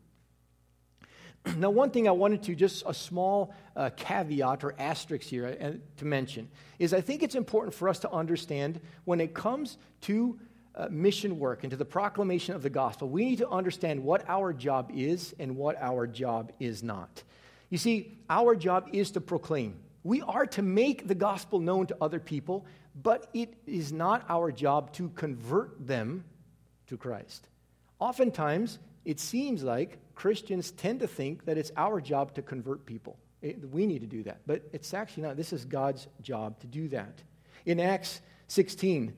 Now, 1.58 1.70
one 1.70 1.92
thing 1.92 2.08
I 2.08 2.12
wanted 2.12 2.44
to, 2.44 2.56
just 2.56 2.84
a 2.86 2.94
small 2.94 3.54
uh, 3.76 3.90
caveat 3.96 4.64
or 4.64 4.76
asterisk 4.80 5.28
here 5.28 5.58
uh, 5.62 5.72
to 5.98 6.06
mention, 6.06 6.50
is 6.80 6.94
I 6.94 7.02
think 7.02 7.24
it's 7.24 7.36
important 7.36 7.74
for 7.74 7.88
us 7.88 8.00
to 8.00 8.12
understand 8.12 8.80
when 9.06 9.22
it 9.22 9.34
comes 9.34 9.78
to 10.02 10.40
uh, 10.76 10.88
mission 10.90 11.40
work 11.40 11.64
and 11.64 11.72
to 11.72 11.78
the 11.78 11.86
proclamation 11.86 12.56
of 12.56 12.62
the 12.62 12.70
gospel, 12.70 13.10
we 13.10 13.26
need 13.26 13.38
to 13.38 13.50
understand 13.50 14.04
what 14.04 14.28
our 14.28 14.54
job 14.54 14.92
is 14.94 15.34
and 15.40 15.56
what 15.56 15.82
our 15.82 16.06
job 16.06 16.52
is 16.60 16.84
not. 16.84 17.24
You 17.70 17.78
see, 17.78 18.18
our 18.30 18.56
job 18.56 18.90
is 18.92 19.12
to 19.12 19.22
proclaim. 19.22 19.76
We 20.04 20.22
are 20.22 20.46
to 20.48 20.62
make 20.62 21.08
the 21.08 21.16
gospel 21.16 21.60
known 21.60 21.88
to 21.88 21.98
other 22.02 22.20
people, 22.20 22.66
but 23.02 23.30
it 23.34 23.54
is 23.66 23.92
not 23.92 24.26
our 24.30 24.52
job 24.52 24.94
to 24.94 25.10
convert 25.10 25.88
them 25.88 26.26
to 26.88 26.98
Christ. 26.98 27.48
Oftentimes, 28.00 28.80
it 29.06 29.20
seems 29.20 29.64
like 29.64 30.00
Christians 30.16 30.72
tend 30.72 31.00
to 31.02 31.08
think 31.08 31.46
that 31.46 31.58
it's 31.58 31.72
our 31.78 32.02
job 32.02 32.34
to 32.36 32.42
convert 32.42 32.86
people. 32.86 33.18
It, 33.42 33.70
we 33.70 33.86
need 33.86 34.00
to 34.00 34.08
do 34.08 34.24
that. 34.24 34.42
But 34.48 34.64
it's 34.74 34.94
actually 34.94 35.24
not. 35.24 35.38
This 35.38 35.54
is 35.54 35.66
God's 35.66 36.08
job 36.22 36.60
to 36.62 36.68
do 36.68 36.88
that. 36.90 37.22
In 37.66 37.80
Acts 37.80 38.22
16, 38.48 39.14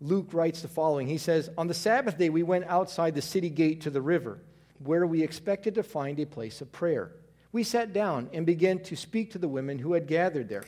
Luke 0.00 0.28
writes 0.32 0.60
the 0.60 0.68
following 0.68 1.06
He 1.06 1.18
says, 1.18 1.48
On 1.56 1.68
the 1.68 1.74
Sabbath 1.74 2.18
day, 2.18 2.28
we 2.28 2.42
went 2.42 2.66
outside 2.66 3.14
the 3.14 3.22
city 3.22 3.48
gate 3.48 3.82
to 3.82 3.90
the 3.90 4.02
river, 4.02 4.38
where 4.78 5.06
we 5.06 5.22
expected 5.22 5.76
to 5.76 5.82
find 5.82 6.20
a 6.20 6.26
place 6.26 6.60
of 6.60 6.70
prayer. 6.70 7.12
We 7.52 7.64
sat 7.64 7.92
down 7.92 8.30
and 8.32 8.44
began 8.44 8.80
to 8.80 8.96
speak 8.96 9.32
to 9.32 9.38
the 9.38 9.48
women 9.48 9.78
who 9.78 9.92
had 9.92 10.06
gathered 10.06 10.48
there. 10.48 10.64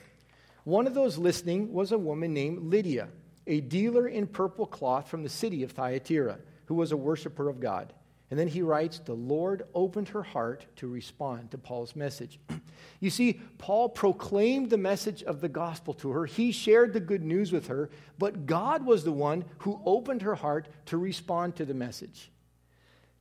One 0.65 0.87
of 0.87 0.95
those 0.95 1.19
listening 1.19 1.73
was 1.73 1.93
a 1.93 1.99
woman 1.99 2.33
named 2.33 2.71
Lydia, 2.71 3.09
a 3.47 3.61
dealer 3.61 4.07
in 4.07 4.27
purple 4.27 4.67
cloth 4.67 5.09
from 5.09 5.23
the 5.23 5.29
city 5.29 5.63
of 5.63 5.73
Thyatira, 5.73 6.39
who 6.67 6.75
was 6.75 6.93
a 6.93 6.97
worshiper 6.97 7.49
of 7.49 7.61
God. 7.61 7.93
And 8.31 8.41
then 8.41 8.49
he 8.49 8.63
writes, 8.63 8.99
The 8.99 9.15
Lord 9.15 9.65
opened 9.75 10.09
her 10.09 10.23
heart 10.23 10.67
to 10.77 10.89
respond 10.89 11.51
to 11.51 11.59
Paul's 11.59 11.95
message. 11.95 12.41
you 13.01 13.11
see, 13.11 13.41
Paul 13.59 13.89
proclaimed 13.89 14.71
the 14.71 14.79
message 14.79 15.23
of 15.23 15.41
the 15.41 15.49
gospel 15.49 15.95
to 15.95 16.11
her. 16.11 16.27
He 16.27 16.51
shared 16.51 16.93
the 16.93 17.01
good 17.01 17.23
news 17.23 17.53
with 17.53 17.69
her, 17.69 17.91
but 18.19 18.47
God 18.47 18.85
was 18.85 19.05
the 19.05 19.13
one 19.13 19.45
who 19.59 19.81
opened 19.85 20.23
her 20.23 20.35
heart 20.35 20.69
to 20.87 20.97
respond 20.97 21.57
to 21.57 21.65
the 21.65 21.75
message. 21.75 22.31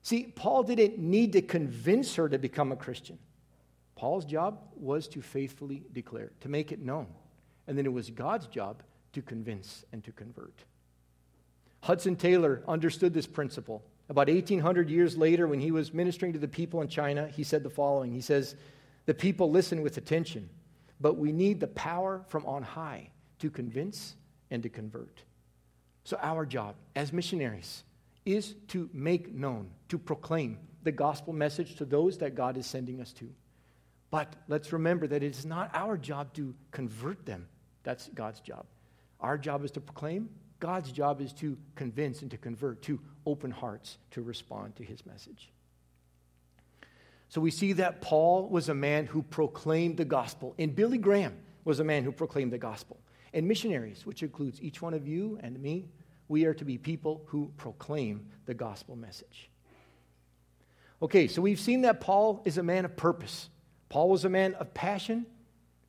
See, 0.01 0.23
Paul 0.23 0.63
didn't 0.63 0.99
need 0.99 1.33
to 1.33 1.41
convince 1.41 2.15
her 2.15 2.27
to 2.27 2.37
become 2.37 2.71
a 2.71 2.77
Christian. 2.77 3.17
Paul's 3.95 4.25
job 4.25 4.59
was 4.75 5.07
to 5.09 5.21
faithfully 5.21 5.83
declare, 5.93 6.31
to 6.41 6.49
make 6.49 6.71
it 6.71 6.81
known. 6.81 7.07
And 7.67 7.77
then 7.77 7.85
it 7.85 7.93
was 7.93 8.09
God's 8.09 8.47
job 8.47 8.83
to 9.13 9.21
convince 9.21 9.85
and 9.93 10.03
to 10.03 10.11
convert. 10.11 10.63
Hudson 11.81 12.15
Taylor 12.15 12.63
understood 12.67 13.13
this 13.13 13.27
principle. 13.27 13.83
About 14.09 14.27
1800 14.27 14.89
years 14.89 15.17
later, 15.17 15.47
when 15.47 15.59
he 15.59 15.71
was 15.71 15.93
ministering 15.93 16.33
to 16.33 16.39
the 16.39 16.47
people 16.47 16.81
in 16.81 16.87
China, 16.87 17.27
he 17.27 17.43
said 17.43 17.63
the 17.63 17.69
following 17.69 18.11
He 18.11 18.21
says, 18.21 18.55
The 19.05 19.13
people 19.13 19.49
listen 19.49 19.81
with 19.81 19.97
attention, 19.97 20.49
but 20.99 21.17
we 21.17 21.31
need 21.31 21.59
the 21.59 21.67
power 21.67 22.23
from 22.27 22.45
on 22.45 22.63
high 22.63 23.09
to 23.39 23.49
convince 23.49 24.15
and 24.51 24.61
to 24.63 24.69
convert. 24.69 25.23
So, 26.03 26.17
our 26.21 26.45
job 26.45 26.75
as 26.95 27.13
missionaries 27.13 27.83
is 28.25 28.55
to 28.69 28.89
make 28.93 29.33
known, 29.33 29.69
to 29.89 29.97
proclaim 29.97 30.57
the 30.83 30.91
gospel 30.91 31.33
message 31.33 31.75
to 31.75 31.85
those 31.85 32.17
that 32.17 32.35
God 32.35 32.57
is 32.57 32.65
sending 32.65 32.99
us 32.99 33.13
to. 33.13 33.29
But 34.11 34.35
let's 34.47 34.71
remember 34.71 35.07
that 35.07 35.23
it 35.23 35.35
is 35.35 35.45
not 35.45 35.71
our 35.73 35.97
job 35.97 36.33
to 36.33 36.53
convert 36.71 37.25
them. 37.25 37.47
That's 37.83 38.09
God's 38.09 38.41
job. 38.41 38.65
Our 39.19 39.37
job 39.37 39.63
is 39.63 39.71
to 39.71 39.81
proclaim, 39.81 40.29
God's 40.59 40.91
job 40.91 41.21
is 41.21 41.33
to 41.33 41.57
convince 41.75 42.21
and 42.21 42.29
to 42.31 42.37
convert, 42.37 42.81
to 42.83 42.99
open 43.25 43.51
hearts 43.51 43.97
to 44.11 44.21
respond 44.21 44.75
to 44.77 44.83
his 44.83 45.05
message. 45.05 45.49
So 47.29 47.41
we 47.41 47.51
see 47.51 47.73
that 47.73 48.01
Paul 48.01 48.47
was 48.47 48.69
a 48.69 48.75
man 48.75 49.05
who 49.07 49.23
proclaimed 49.23 49.97
the 49.97 50.05
gospel, 50.05 50.53
and 50.59 50.75
Billy 50.75 50.97
Graham 50.97 51.35
was 51.65 51.79
a 51.79 51.83
man 51.83 52.03
who 52.03 52.11
proclaimed 52.11 52.53
the 52.53 52.57
gospel. 52.57 52.97
And 53.33 53.47
missionaries, 53.47 54.05
which 54.05 54.21
includes 54.21 54.61
each 54.61 54.81
one 54.81 54.93
of 54.93 55.07
you 55.07 55.39
and 55.41 55.59
me, 55.59 55.87
we 56.27 56.45
are 56.45 56.53
to 56.53 56.65
be 56.65 56.77
people 56.77 57.23
who 57.25 57.51
proclaim 57.57 58.27
the 58.45 58.53
gospel 58.53 58.95
message. 58.95 59.49
Okay, 61.01 61.27
so 61.27 61.41
we've 61.41 61.59
seen 61.59 61.81
that 61.81 61.99
Paul 61.99 62.41
is 62.45 62.57
a 62.57 62.63
man 62.63 62.85
of 62.85 62.95
purpose. 62.95 63.49
Paul 63.89 64.09
was 64.09 64.25
a 64.25 64.29
man 64.29 64.53
of 64.55 64.73
passion. 64.73 65.25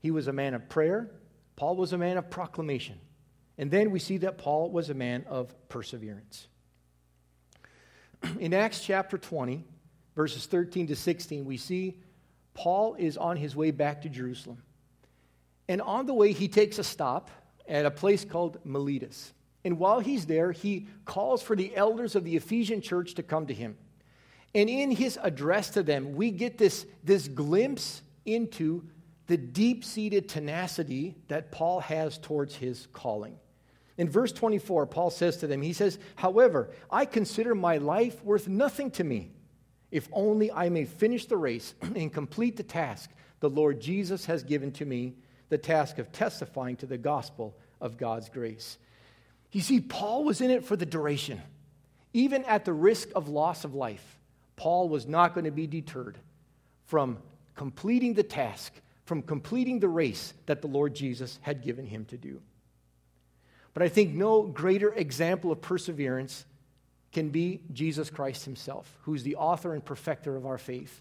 He 0.01 0.11
was 0.11 0.27
a 0.27 0.33
man 0.33 0.55
of 0.55 0.69
prayer. 0.69 1.11
Paul 1.57 1.77
was 1.77 1.93
a 1.93 1.99
man 1.99 2.17
of 2.17 2.31
proclamation. 2.31 2.99
And 3.57 3.71
then 3.71 3.91
we 3.91 3.99
see 3.99 4.19
that 4.19 4.39
Paul 4.39 4.71
was 4.71 4.91
a 4.91 4.95
man 4.95 5.25
of 5.29 5.55
perseverance. 5.69 6.49
In 8.41 8.55
Acts 8.55 8.81
chapter 8.81 9.19
20, 9.19 9.65
verses 10.15 10.47
13 10.47 10.89
to 10.89 10.97
16, 10.97 11.45
we 11.45 11.57
see 11.57 11.99
Paul 12.55 12.95
is 12.95 13.17
on 13.17 13.37
his 13.37 13.57
way 13.57 13.71
back 13.71 14.03
to 14.03 14.09
Jerusalem. 14.09 14.63
And 15.69 15.81
on 15.81 16.07
the 16.07 16.15
way, 16.15 16.33
he 16.33 16.49
takes 16.49 16.79
a 16.79 16.85
stop 16.85 17.31
at 17.69 17.87
a 17.87 17.91
place 17.91 18.25
called 18.25 18.59
Miletus. 18.65 19.33
And 19.65 19.79
while 19.79 20.01
he's 20.01 20.27
there, 20.27 20.53
he 20.53 20.87
calls 21.05 21.43
for 21.43 21.57
the 21.57 21.75
elders 21.75 22.15
of 22.15 22.25
the 22.25 22.37
Ephesian 22.37 22.81
church 22.81 23.15
to 23.15 23.23
come 23.23 23.47
to 23.47 23.55
him. 23.55 23.77
And 24.55 24.69
in 24.69 24.91
his 24.91 25.19
address 25.23 25.71
to 25.71 25.83
them, 25.83 26.15
we 26.15 26.31
get 26.31 26.59
this, 26.59 26.87
this 27.03 27.29
glimpse 27.29 28.03
into 28.27 28.85
the 29.27 29.37
deep 29.39 29.85
seated 29.85 30.29
tenacity 30.29 31.17
that 31.29 31.51
Paul 31.51 31.81
has 31.81 32.19
towards 32.19 32.55
his 32.55 32.87
calling. 32.93 33.39
In 33.97 34.09
verse 34.09 34.33
24, 34.33 34.87
Paul 34.87 35.11
says 35.11 35.37
to 35.39 35.47
them, 35.47 35.63
He 35.63 35.73
says, 35.73 35.99
However, 36.17 36.71
I 36.91 37.05
consider 37.05 37.55
my 37.55 37.79
life 37.79 38.23
worth 38.25 38.49
nothing 38.49 38.91
to 38.93 39.05
me, 39.05 39.31
if 39.91 40.09
only 40.13 40.51
I 40.51 40.69
may 40.69 40.85
finish 40.85 41.27
the 41.27 41.37
race 41.37 41.75
and 41.83 42.13
complete 42.13 42.57
the 42.57 42.63
task 42.63 43.11
the 43.41 43.51
Lord 43.51 43.81
Jesus 43.81 44.27
has 44.27 44.43
given 44.43 44.73
to 44.73 44.85
me, 44.85 45.15
the 45.49 45.59
task 45.59 45.99
of 45.99 46.11
testifying 46.11 46.77
to 46.77 46.87
the 46.87 46.99
gospel 46.99 47.55
of 47.81 47.99
God's 47.99 48.29
grace. 48.29 48.79
You 49.53 49.61
see, 49.61 49.81
Paul 49.81 50.25
was 50.25 50.41
in 50.41 50.51
it 50.51 50.65
for 50.65 50.77
the 50.77 50.87
duration. 50.87 51.41
Even 52.13 52.45
at 52.45 52.65
the 52.65 52.73
risk 52.73 53.11
of 53.15 53.29
loss 53.29 53.65
of 53.65 53.75
life, 53.75 54.19
Paul 54.57 54.89
was 54.89 55.07
not 55.07 55.35
going 55.35 55.45
to 55.45 55.51
be 55.51 55.67
deterred 55.67 56.17
from 56.87 57.19
completing 57.55 58.15
the 58.15 58.23
task, 58.23 58.73
from 59.05 59.23
completing 59.23 59.79
the 59.79 59.89
race 59.89 60.33
that 60.47 60.61
the 60.61 60.69
Lord 60.69 60.95
Jesus 60.95 61.39
had 61.43 61.63
given 61.63 61.87
him 61.87 62.05
to 62.07 62.17
do. 62.17 62.41
But 63.75 63.83
I 63.83 63.89
think 63.89 64.15
no 64.15 64.43
greater 64.43 64.93
example 64.93 65.51
of 65.53 65.61
perseverance 65.61 66.47
can 67.13 67.31
be 67.31 67.61
Jesus 67.73 68.09
Christ 68.09 68.45
himself, 68.45 68.97
who's 69.03 69.23
the 69.23 69.37
author 69.37 69.75
and 69.75 69.85
perfecter 69.85 70.37
of 70.37 70.47
our 70.47 70.59
faith. 70.59 71.01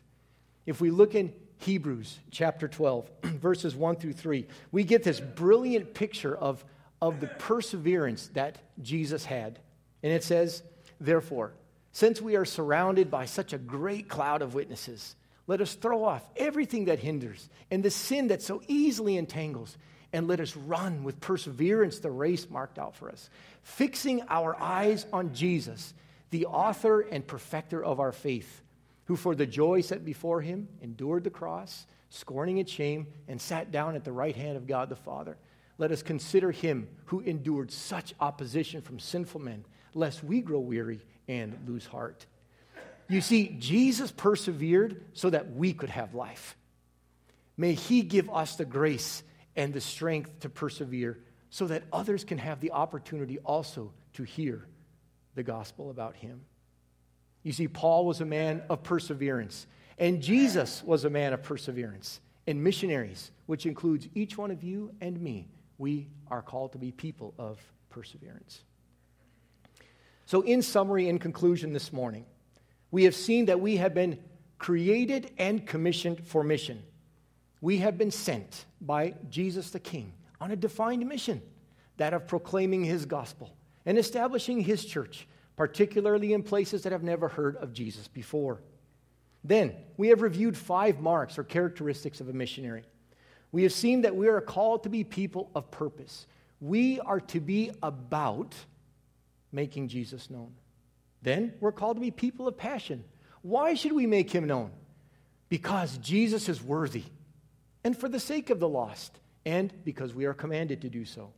If 0.65 0.81
we 0.81 0.91
look 0.91 1.15
in 1.15 1.33
Hebrews 1.59 2.19
chapter 2.31 2.67
12, 2.67 3.09
verses 3.23 3.75
1 3.75 3.95
through 3.97 4.13
3, 4.13 4.47
we 4.71 4.83
get 4.83 5.03
this 5.03 5.19
brilliant 5.19 5.93
picture 5.93 6.36
of, 6.36 6.63
of 7.01 7.19
the 7.19 7.27
perseverance 7.27 8.27
that 8.33 8.57
Jesus 8.81 9.23
had. 9.23 9.59
And 10.01 10.12
it 10.12 10.23
says, 10.23 10.63
Therefore, 10.99 11.53
since 11.91 12.21
we 12.21 12.36
are 12.36 12.45
surrounded 12.45 13.12
by 13.12 13.25
such 13.25 13.53
a 13.53 13.57
great 13.57 14.09
cloud 14.09 14.41
of 14.41 14.55
witnesses, 14.55 15.15
let 15.45 15.62
us 15.62 15.75
throw 15.75 16.03
off 16.03 16.23
everything 16.36 16.86
that 16.86 16.99
hinders 16.99 17.49
and 17.69 17.83
the 17.83 17.91
sin 17.91 18.27
that 18.27 18.41
so 18.41 18.62
easily 18.67 19.17
entangles 19.17 19.77
and 20.13 20.28
let 20.28 20.39
us 20.39 20.56
run 20.56 21.04
with 21.04 21.19
perseverance 21.19 21.99
the 21.99 22.12
race 22.12 22.47
marked 22.49 22.78
out 22.78 22.95
for 22.95 23.10
us, 23.10 23.30
fixing 23.63 24.21
our 24.30 24.56
eyes 24.62 25.08
on 25.12 25.34
Jesus, 25.34 25.93
the 26.30 26.45
author 26.45 27.02
and 27.02 27.26
perfecter 27.26 27.84
of 27.84 27.99
our 27.99 28.12
faith, 28.12 28.62
who 29.06 29.15
for 29.15 29.36
the 29.36 29.47
joy 29.47 29.82
set 29.82 30.06
before 30.06 30.39
him 30.39 30.67
endured 30.82 31.23
the 31.23 31.30
cross, 31.30 31.88
scorning 32.10 32.60
its 32.60 32.71
shame, 32.71 33.08
and 33.28 33.41
sat 33.41 33.71
down 33.71 33.95
at 33.95 34.04
the 34.04 34.12
right 34.12 34.36
hand 34.36 34.56
of 34.56 34.67
God 34.67 34.88
the 34.88 34.95
Father. 34.95 35.36
Let 35.80 35.91
us 35.91 36.04
consider 36.04 36.52
him 36.52 36.88
who 37.06 37.19
endured 37.21 37.71
such 37.71 38.13
opposition 38.19 38.82
from 38.82 38.99
sinful 38.99 39.41
men, 39.41 39.65
lest 39.95 40.23
we 40.23 40.41
grow 40.41 40.60
weary 40.60 41.02
and 41.28 41.58
lose 41.67 41.88
heart. 41.88 42.26
You 43.10 43.19
see, 43.19 43.56
Jesus 43.60 44.12
persevered 44.12 45.04
so 45.13 45.32
that 45.32 45.56
we 45.56 45.73
could 45.73 45.89
have 45.89 46.13
life. 46.13 46.56
May 47.58 47.73
he 47.73 48.02
give 48.02 48.30
us 48.30 48.56
the 48.56 48.65
grace 48.65 49.23
and 49.55 49.73
the 49.73 49.81
strength 49.81 50.39
to 50.41 50.49
persevere 50.49 51.19
so 51.49 51.67
that 51.67 51.83
others 51.93 52.23
can 52.23 52.37
have 52.37 52.59
the 52.59 52.71
opportunity 52.71 53.37
also 53.39 53.91
to 54.13 54.23
hear 54.23 54.67
the 55.35 55.43
gospel 55.43 55.89
about 55.89 56.15
him. 56.15 56.41
You 57.43 57.51
see, 57.51 57.67
Paul 57.67 58.05
was 58.05 58.21
a 58.21 58.25
man 58.25 58.63
of 58.69 58.83
perseverance, 58.83 59.67
and 59.97 60.21
Jesus 60.21 60.83
was 60.83 61.05
a 61.05 61.09
man 61.09 61.33
of 61.33 61.43
perseverance. 61.43 62.21
And 62.45 62.63
missionaries, 62.63 63.31
which 63.45 63.65
includes 63.65 64.07
each 64.15 64.37
one 64.37 64.51
of 64.51 64.63
you 64.63 64.91
and 64.99 65.19
me, 65.21 65.47
we 65.77 66.09
are 66.29 66.41
called 66.41 66.73
to 66.73 66.77
be 66.77 66.91
people 66.91 67.33
of 67.37 67.59
perseverance. 67.89 68.63
So, 70.25 70.41
in 70.41 70.61
summary, 70.61 71.07
in 71.07 71.19
conclusion 71.19 71.73
this 71.73 71.93
morning, 71.93 72.25
we 72.91 73.03
have 73.05 73.15
seen 73.15 73.45
that 73.45 73.59
we 73.59 73.77
have 73.77 73.93
been 73.93 74.19
created 74.57 75.31
and 75.37 75.65
commissioned 75.65 76.25
for 76.25 76.43
mission. 76.43 76.83
We 77.63 77.78
have 77.78 77.97
been 77.97 78.12
sent 78.12 78.65
by 78.82 79.15
Jesus 79.30 79.69
the 79.69 79.80
King 79.80 80.12
on 80.41 80.52
a 80.52 80.56
defined 80.58 81.08
mission 81.08 81.41
that 81.95 82.13
of 82.13 82.28
proclaiming 82.28 82.84
his 82.84 83.06
gospel 83.06 83.56
and 83.86 83.97
establishing 83.97 84.60
his 84.60 84.84
church, 84.84 85.30
particularly 85.56 86.34
in 86.34 86.43
places 86.43 86.84
that 86.84 86.91
have 86.91 87.04
never 87.04 87.30
heard 87.30 87.56
of 87.56 87.71
Jesus 87.71 88.10
before. 88.10 88.60
Then, 89.45 89.76
we 89.95 90.10
have 90.10 90.21
reviewed 90.21 90.58
five 90.58 90.99
marks 90.99 91.38
or 91.38 91.45
characteristics 91.45 92.19
of 92.19 92.28
a 92.28 92.34
missionary. 92.34 92.84
We 93.54 93.63
have 93.63 93.71
seen 93.71 94.02
that 94.02 94.13
we 94.13 94.28
are 94.28 94.41
called 94.41 94.84
to 94.84 94.89
be 94.89 95.06
people 95.06 95.49
of 95.56 95.71
purpose. 95.71 96.28
We 96.60 96.99
are 96.99 97.21
to 97.21 97.39
be 97.39 97.71
about 97.82 98.54
making 99.54 99.88
Jesus 99.88 100.30
known. 100.30 100.54
Then, 101.21 101.54
we're 101.62 101.71
called 101.71 101.95
to 101.95 102.02
be 102.02 102.12
people 102.12 102.45
of 102.45 102.58
passion. 102.58 103.06
Why 103.41 103.73
should 103.73 103.93
we 103.93 104.06
make 104.06 104.32
him 104.32 104.47
known? 104.47 104.71
Because 105.47 105.97
Jesus 105.99 106.49
is 106.49 106.62
worthy, 106.62 107.04
and 107.84 107.98
for 107.98 108.08
the 108.08 108.19
sake 108.19 108.50
of 108.50 108.60
the 108.60 108.69
lost, 108.69 109.19
and 109.46 109.74
because 109.84 110.13
we 110.13 110.26
are 110.26 110.34
commanded 110.34 110.82
to 110.82 110.89
do 110.89 111.06
so. 111.06 111.32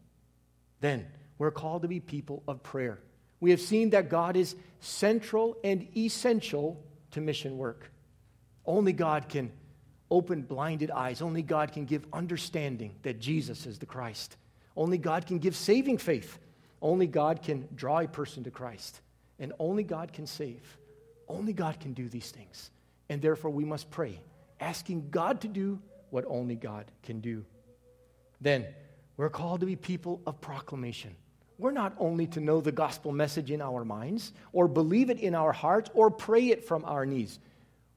Then, 0.80 1.08
we're 1.38 1.52
called 1.52 1.82
to 1.82 1.88
be 1.88 2.00
people 2.00 2.44
of 2.48 2.64
prayer. 2.64 3.00
We 3.40 3.52
have 3.52 3.62
seen 3.62 3.90
that 3.92 4.10
God 4.10 4.36
is 4.36 4.56
central 4.80 5.58
and 5.64 5.88
essential 5.96 6.84
to 7.12 7.22
mission 7.22 7.58
work. 7.58 7.92
Only 8.66 8.94
God 8.94 9.28
can 9.30 9.52
open 10.10 10.44
blinded 10.44 10.92
eyes. 10.92 11.22
Only 11.22 11.42
God 11.42 11.72
can 11.72 11.86
give 11.86 12.06
understanding 12.14 12.96
that 13.04 13.20
Jesus 13.20 13.66
is 13.66 13.80
the 13.80 13.86
Christ. 13.86 14.38
Only 14.76 14.98
God 14.98 15.26
can 15.26 15.40
give 15.40 15.56
saving 15.56 15.98
faith. 15.98 16.38
Only 16.82 17.08
God 17.08 17.42
can 17.42 17.68
draw 17.76 18.00
a 18.00 18.08
person 18.08 18.44
to 18.44 18.52
Christ. 18.52 19.02
And 19.40 19.54
only 19.60 19.84
God 19.84 20.14
can 20.14 20.28
save. 20.28 20.78
Only 21.28 21.54
God 21.54 21.80
can 21.80 21.94
do 21.94 22.08
these 22.08 22.32
things. 22.32 22.70
And 23.10 23.22
therefore, 23.22 23.52
we 23.52 23.66
must 23.66 23.92
pray, 23.92 24.20
asking 24.60 25.10
God 25.10 25.42
to 25.42 25.48
do 25.48 25.80
what 26.15 26.23
only 26.30 26.56
God 26.56 26.86
can 27.04 27.19
do. 27.19 27.43
Then, 28.39 28.65
we're 29.17 29.30
called 29.30 29.60
to 29.60 29.65
be 29.65 29.75
people 29.75 30.21
of 30.25 30.39
proclamation. 30.39 31.13
We're 31.58 31.71
not 31.71 31.93
only 31.99 32.25
to 32.28 32.39
know 32.39 32.62
the 32.62 32.71
gospel 32.71 33.12
message 33.12 33.51
in 33.51 33.62
our 33.62 33.84
minds, 33.84 34.32
or 34.54 34.69
believe 34.69 35.10
it 35.10 35.19
in 35.19 35.36
our 35.36 35.51
hearts, 35.51 35.89
or 35.93 36.10
pray 36.10 36.51
it 36.51 36.63
from 36.63 36.86
our 36.86 37.06
knees. 37.06 37.39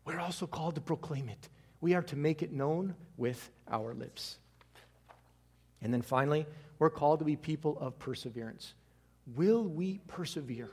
We're 0.05 0.19
also 0.19 0.49
called 0.49 0.75
to 0.75 0.81
proclaim 0.81 1.29
it. 1.29 1.49
We 1.81 1.95
are 1.95 2.03
to 2.03 2.17
make 2.17 2.43
it 2.43 2.51
known 2.53 2.97
with 3.17 3.51
our 3.71 3.95
lips. 3.95 4.39
And 5.81 5.95
then 5.95 6.03
finally, 6.03 6.45
we're 6.81 6.91
called 6.91 7.21
to 7.21 7.25
be 7.25 7.37
people 7.37 7.79
of 7.79 8.01
perseverance. 8.01 8.75
Will 9.37 9.63
we 9.63 10.01
persevere 10.09 10.71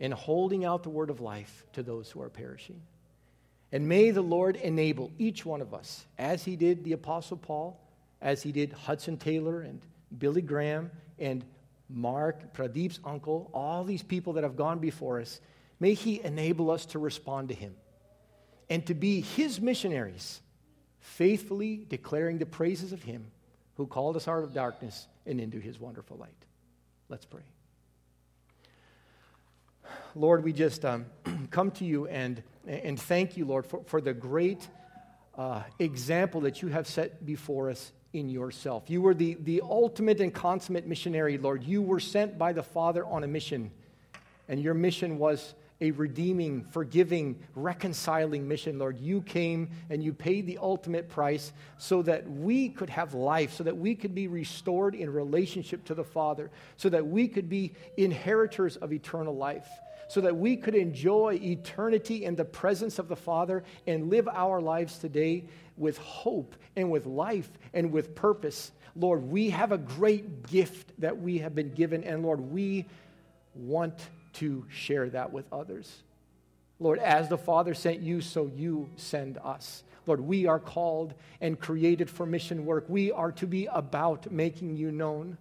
in 0.00 0.10
holding 0.10 0.64
out 0.64 0.82
the 0.82 0.90
word 0.90 1.10
of 1.10 1.20
life 1.20 1.64
to 1.74 1.84
those 1.84 2.10
who 2.10 2.20
are 2.22 2.28
perishing? 2.28 2.82
And 3.76 3.86
may 3.86 4.10
the 4.10 4.22
Lord 4.22 4.56
enable 4.56 5.12
each 5.18 5.44
one 5.44 5.60
of 5.60 5.74
us, 5.74 6.06
as 6.16 6.42
he 6.42 6.56
did 6.56 6.82
the 6.82 6.94
Apostle 6.94 7.36
Paul, 7.36 7.78
as 8.22 8.42
he 8.42 8.50
did 8.50 8.72
Hudson 8.72 9.18
Taylor 9.18 9.60
and 9.60 9.82
Billy 10.16 10.40
Graham 10.40 10.90
and 11.18 11.44
Mark, 11.90 12.54
Pradeep's 12.54 13.00
uncle, 13.04 13.50
all 13.52 13.84
these 13.84 14.02
people 14.02 14.32
that 14.32 14.44
have 14.44 14.56
gone 14.56 14.78
before 14.78 15.20
us, 15.20 15.42
may 15.78 15.92
he 15.92 16.22
enable 16.24 16.70
us 16.70 16.86
to 16.86 16.98
respond 16.98 17.50
to 17.50 17.54
him 17.54 17.74
and 18.70 18.86
to 18.86 18.94
be 18.94 19.20
his 19.20 19.60
missionaries, 19.60 20.40
faithfully 21.00 21.84
declaring 21.86 22.38
the 22.38 22.46
praises 22.46 22.94
of 22.94 23.02
him 23.02 23.26
who 23.74 23.86
called 23.86 24.16
us 24.16 24.26
out 24.26 24.42
of 24.42 24.54
darkness 24.54 25.06
and 25.26 25.38
into 25.38 25.60
his 25.60 25.78
wonderful 25.78 26.16
light. 26.16 26.46
Let's 27.10 27.26
pray. 27.26 27.44
Lord, 30.14 30.44
we 30.44 30.54
just 30.54 30.82
um, 30.86 31.04
come 31.50 31.70
to 31.72 31.84
you 31.84 32.06
and, 32.06 32.42
and 32.66 33.00
thank 33.00 33.36
you, 33.36 33.44
Lord, 33.44 33.66
for, 33.66 33.82
for 33.86 34.00
the 34.00 34.14
great 34.14 34.68
uh, 35.36 35.62
example 35.78 36.40
that 36.42 36.62
you 36.62 36.68
have 36.68 36.86
set 36.86 37.24
before 37.24 37.70
us 37.70 37.92
in 38.12 38.28
yourself. 38.28 38.88
You 38.88 39.02
were 39.02 39.14
the, 39.14 39.36
the 39.40 39.62
ultimate 39.62 40.20
and 40.20 40.32
consummate 40.32 40.86
missionary, 40.86 41.38
Lord. 41.38 41.62
You 41.62 41.82
were 41.82 42.00
sent 42.00 42.38
by 42.38 42.52
the 42.52 42.62
Father 42.62 43.04
on 43.04 43.24
a 43.24 43.26
mission, 43.26 43.70
and 44.48 44.60
your 44.60 44.74
mission 44.74 45.18
was 45.18 45.54
a 45.80 45.90
redeeming, 45.90 46.64
forgiving, 46.70 47.38
reconciling 47.54 48.48
mission, 48.48 48.78
Lord. 48.78 48.98
You 48.98 49.20
came 49.20 49.68
and 49.90 50.02
you 50.02 50.14
paid 50.14 50.46
the 50.46 50.58
ultimate 50.58 51.08
price 51.08 51.52
so 51.76 52.00
that 52.02 52.28
we 52.28 52.70
could 52.70 52.88
have 52.88 53.12
life, 53.12 53.52
so 53.52 53.64
that 53.64 53.76
we 53.76 53.94
could 53.94 54.14
be 54.14 54.26
restored 54.26 54.94
in 54.94 55.12
relationship 55.12 55.84
to 55.84 55.94
the 55.94 56.04
Father, 56.04 56.50
so 56.78 56.88
that 56.88 57.06
we 57.06 57.28
could 57.28 57.50
be 57.50 57.72
inheritors 57.98 58.76
of 58.78 58.92
eternal 58.92 59.36
life, 59.36 59.68
so 60.08 60.20
that 60.20 60.36
we 60.36 60.56
could 60.56 60.74
enjoy 60.74 61.38
eternity 61.42 62.24
in 62.24 62.36
the 62.36 62.44
presence 62.44 62.98
of 62.98 63.08
the 63.08 63.16
Father 63.16 63.64
and 63.86 64.10
live 64.10 64.28
our 64.28 64.60
lives 64.60 64.98
today 64.98 65.44
with 65.76 65.98
hope 65.98 66.54
and 66.76 66.90
with 66.90 67.06
life 67.06 67.50
and 67.74 67.92
with 67.92 68.14
purpose. 68.14 68.70
Lord, 68.94 69.24
we 69.24 69.50
have 69.50 69.72
a 69.72 69.78
great 69.78 70.46
gift 70.46 70.92
that 71.00 71.20
we 71.20 71.38
have 71.38 71.54
been 71.54 71.72
given, 71.74 72.04
and 72.04 72.22
Lord, 72.22 72.40
we 72.40 72.86
want 73.54 73.98
to 74.34 74.64
share 74.70 75.08
that 75.10 75.32
with 75.32 75.46
others. 75.52 76.02
Lord, 76.78 76.98
as 76.98 77.28
the 77.28 77.38
Father 77.38 77.74
sent 77.74 78.00
you, 78.00 78.20
so 78.20 78.50
you 78.54 78.88
send 78.96 79.38
us. 79.38 79.82
Lord, 80.06 80.20
we 80.20 80.46
are 80.46 80.60
called 80.60 81.14
and 81.40 81.58
created 81.58 82.08
for 82.08 82.26
mission 82.26 82.64
work. 82.64 82.84
We 82.88 83.10
are 83.12 83.32
to 83.32 83.46
be 83.46 83.66
about 83.66 84.30
making 84.30 84.76
you 84.76 84.92
known. 84.92 85.38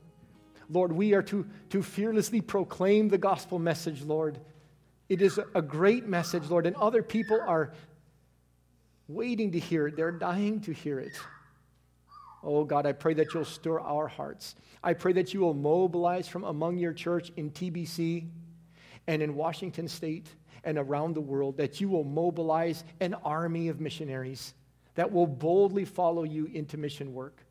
Lord, 0.70 0.92
we 0.92 1.14
are 1.14 1.22
to, 1.24 1.46
to 1.70 1.84
fearlessly 1.84 2.42
proclaim 2.42 3.10
the 3.10 3.18
gospel 3.18 3.60
message, 3.60 4.02
Lord. 4.02 4.40
It 5.08 5.22
is 5.22 5.40
a 5.54 5.62
great 5.62 6.08
message, 6.08 6.50
Lord, 6.50 6.66
and 6.66 6.76
other 6.76 7.04
people 7.04 7.40
are 7.40 7.74
waiting 9.08 9.52
to 9.52 9.60
hear 9.60 9.88
it. 9.88 9.96
They're 9.96 10.12
dying 10.12 10.62
to 10.62 10.74
hear 10.74 11.00
it. 11.00 11.14
Oh 12.44 12.64
God, 12.64 12.86
I 12.86 12.92
pray 12.92 13.14
that 13.16 13.34
you'll 13.34 13.46
stir 13.46 13.80
our 13.80 14.08
hearts. 14.08 14.56
I 14.84 14.94
pray 14.94 15.14
that 15.14 15.34
you 15.34 15.40
will 15.42 15.54
mobilize 15.54 16.28
from 16.28 16.44
among 16.44 16.78
your 16.78 16.94
church 16.94 17.32
in 17.38 17.52
TBC 17.52 18.28
and 19.08 19.22
in 19.22 19.36
Washington 19.36 19.88
state 19.88 20.28
and 20.64 20.78
around 20.78 21.14
the 21.14 21.22
world, 21.22 21.58
that 21.58 21.80
you 21.80 21.90
will 21.90 22.04
mobilize 22.04 22.84
an 23.00 23.14
army 23.24 23.68
of 23.68 23.80
missionaries 23.80 24.54
that 24.96 25.12
will 25.12 25.28
boldly 25.28 25.86
follow 25.86 26.24
you 26.24 26.46
into 26.46 26.78
mission 26.78 27.14
work, 27.14 27.44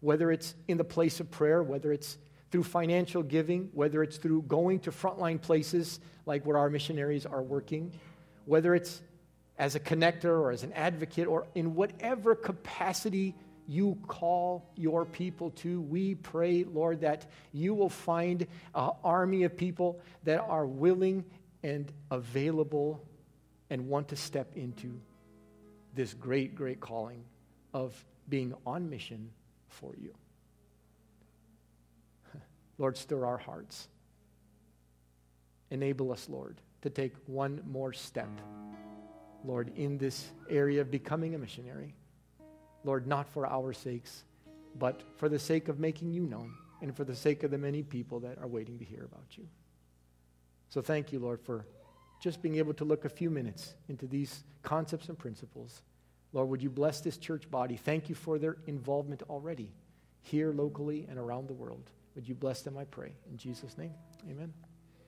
whether 0.00 0.30
it's 0.30 0.54
in 0.68 0.78
the 0.78 0.84
place 0.84 1.20
of 1.20 1.30
prayer, 1.30 1.62
whether 1.62 1.92
it's 1.92 2.16
through 2.50 2.62
financial 2.62 3.22
giving, 3.22 3.70
whether 3.72 4.02
it's 4.02 4.16
through 4.16 4.42
going 4.42 4.80
to 4.80 4.90
frontline 4.90 5.40
places 5.40 6.00
like 6.26 6.44
where 6.46 6.58
our 6.58 6.70
missionaries 6.70 7.26
are 7.26 7.42
working, 7.42 7.92
whether 8.44 8.74
it's 8.74 9.02
as 9.58 9.74
a 9.74 9.80
connector 9.80 10.40
or 10.40 10.50
as 10.50 10.62
an 10.62 10.72
advocate 10.72 11.26
or 11.26 11.46
in 11.54 11.74
whatever 11.74 12.34
capacity 12.34 13.34
you 13.66 13.96
call 14.06 14.70
your 14.76 15.04
people 15.04 15.50
to. 15.50 15.80
We 15.80 16.16
pray, 16.16 16.64
Lord, 16.64 17.00
that 17.00 17.30
you 17.52 17.74
will 17.74 17.88
find 17.88 18.46
an 18.74 18.90
army 19.02 19.44
of 19.44 19.56
people 19.56 20.00
that 20.24 20.40
are 20.40 20.66
willing 20.66 21.24
and 21.62 21.90
available 22.10 23.02
and 23.70 23.88
want 23.88 24.08
to 24.08 24.16
step 24.16 24.56
into 24.56 25.00
this 25.94 26.12
great, 26.12 26.54
great 26.54 26.80
calling 26.80 27.24
of 27.72 28.04
being 28.28 28.54
on 28.66 28.90
mission 28.90 29.30
for 29.68 29.94
you. 30.00 30.14
Lord, 32.78 32.96
stir 32.96 33.24
our 33.24 33.38
hearts. 33.38 33.88
Enable 35.70 36.12
us, 36.12 36.28
Lord, 36.28 36.60
to 36.82 36.90
take 36.90 37.14
one 37.26 37.60
more 37.66 37.92
step, 37.92 38.28
Lord, 39.44 39.72
in 39.76 39.98
this 39.98 40.30
area 40.48 40.80
of 40.80 40.90
becoming 40.90 41.34
a 41.34 41.38
missionary. 41.38 41.94
Lord, 42.84 43.06
not 43.06 43.28
for 43.28 43.46
our 43.46 43.72
sakes, 43.72 44.24
but 44.78 45.02
for 45.16 45.28
the 45.28 45.38
sake 45.38 45.68
of 45.68 45.78
making 45.78 46.12
you 46.12 46.26
known 46.26 46.52
and 46.82 46.94
for 46.94 47.04
the 47.04 47.16
sake 47.16 47.42
of 47.42 47.50
the 47.50 47.58
many 47.58 47.82
people 47.82 48.20
that 48.20 48.38
are 48.38 48.46
waiting 48.46 48.78
to 48.78 48.84
hear 48.84 49.04
about 49.04 49.38
you. 49.38 49.46
So 50.68 50.82
thank 50.82 51.12
you, 51.12 51.18
Lord, 51.18 51.40
for 51.40 51.64
just 52.20 52.42
being 52.42 52.56
able 52.56 52.74
to 52.74 52.84
look 52.84 53.04
a 53.04 53.08
few 53.08 53.30
minutes 53.30 53.74
into 53.88 54.06
these 54.06 54.44
concepts 54.62 55.08
and 55.08 55.18
principles. 55.18 55.82
Lord, 56.32 56.48
would 56.48 56.62
you 56.62 56.70
bless 56.70 57.00
this 57.00 57.16
church 57.16 57.50
body? 57.50 57.76
Thank 57.76 58.08
you 58.08 58.14
for 58.14 58.38
their 58.38 58.56
involvement 58.66 59.22
already 59.30 59.70
here 60.22 60.52
locally 60.52 61.06
and 61.08 61.18
around 61.18 61.48
the 61.48 61.54
world. 61.54 61.90
Would 62.14 62.28
you 62.28 62.34
bless 62.34 62.62
them, 62.62 62.78
I 62.78 62.84
pray. 62.84 63.12
In 63.30 63.36
Jesus' 63.36 63.76
name, 63.76 63.92
amen. 64.30 64.52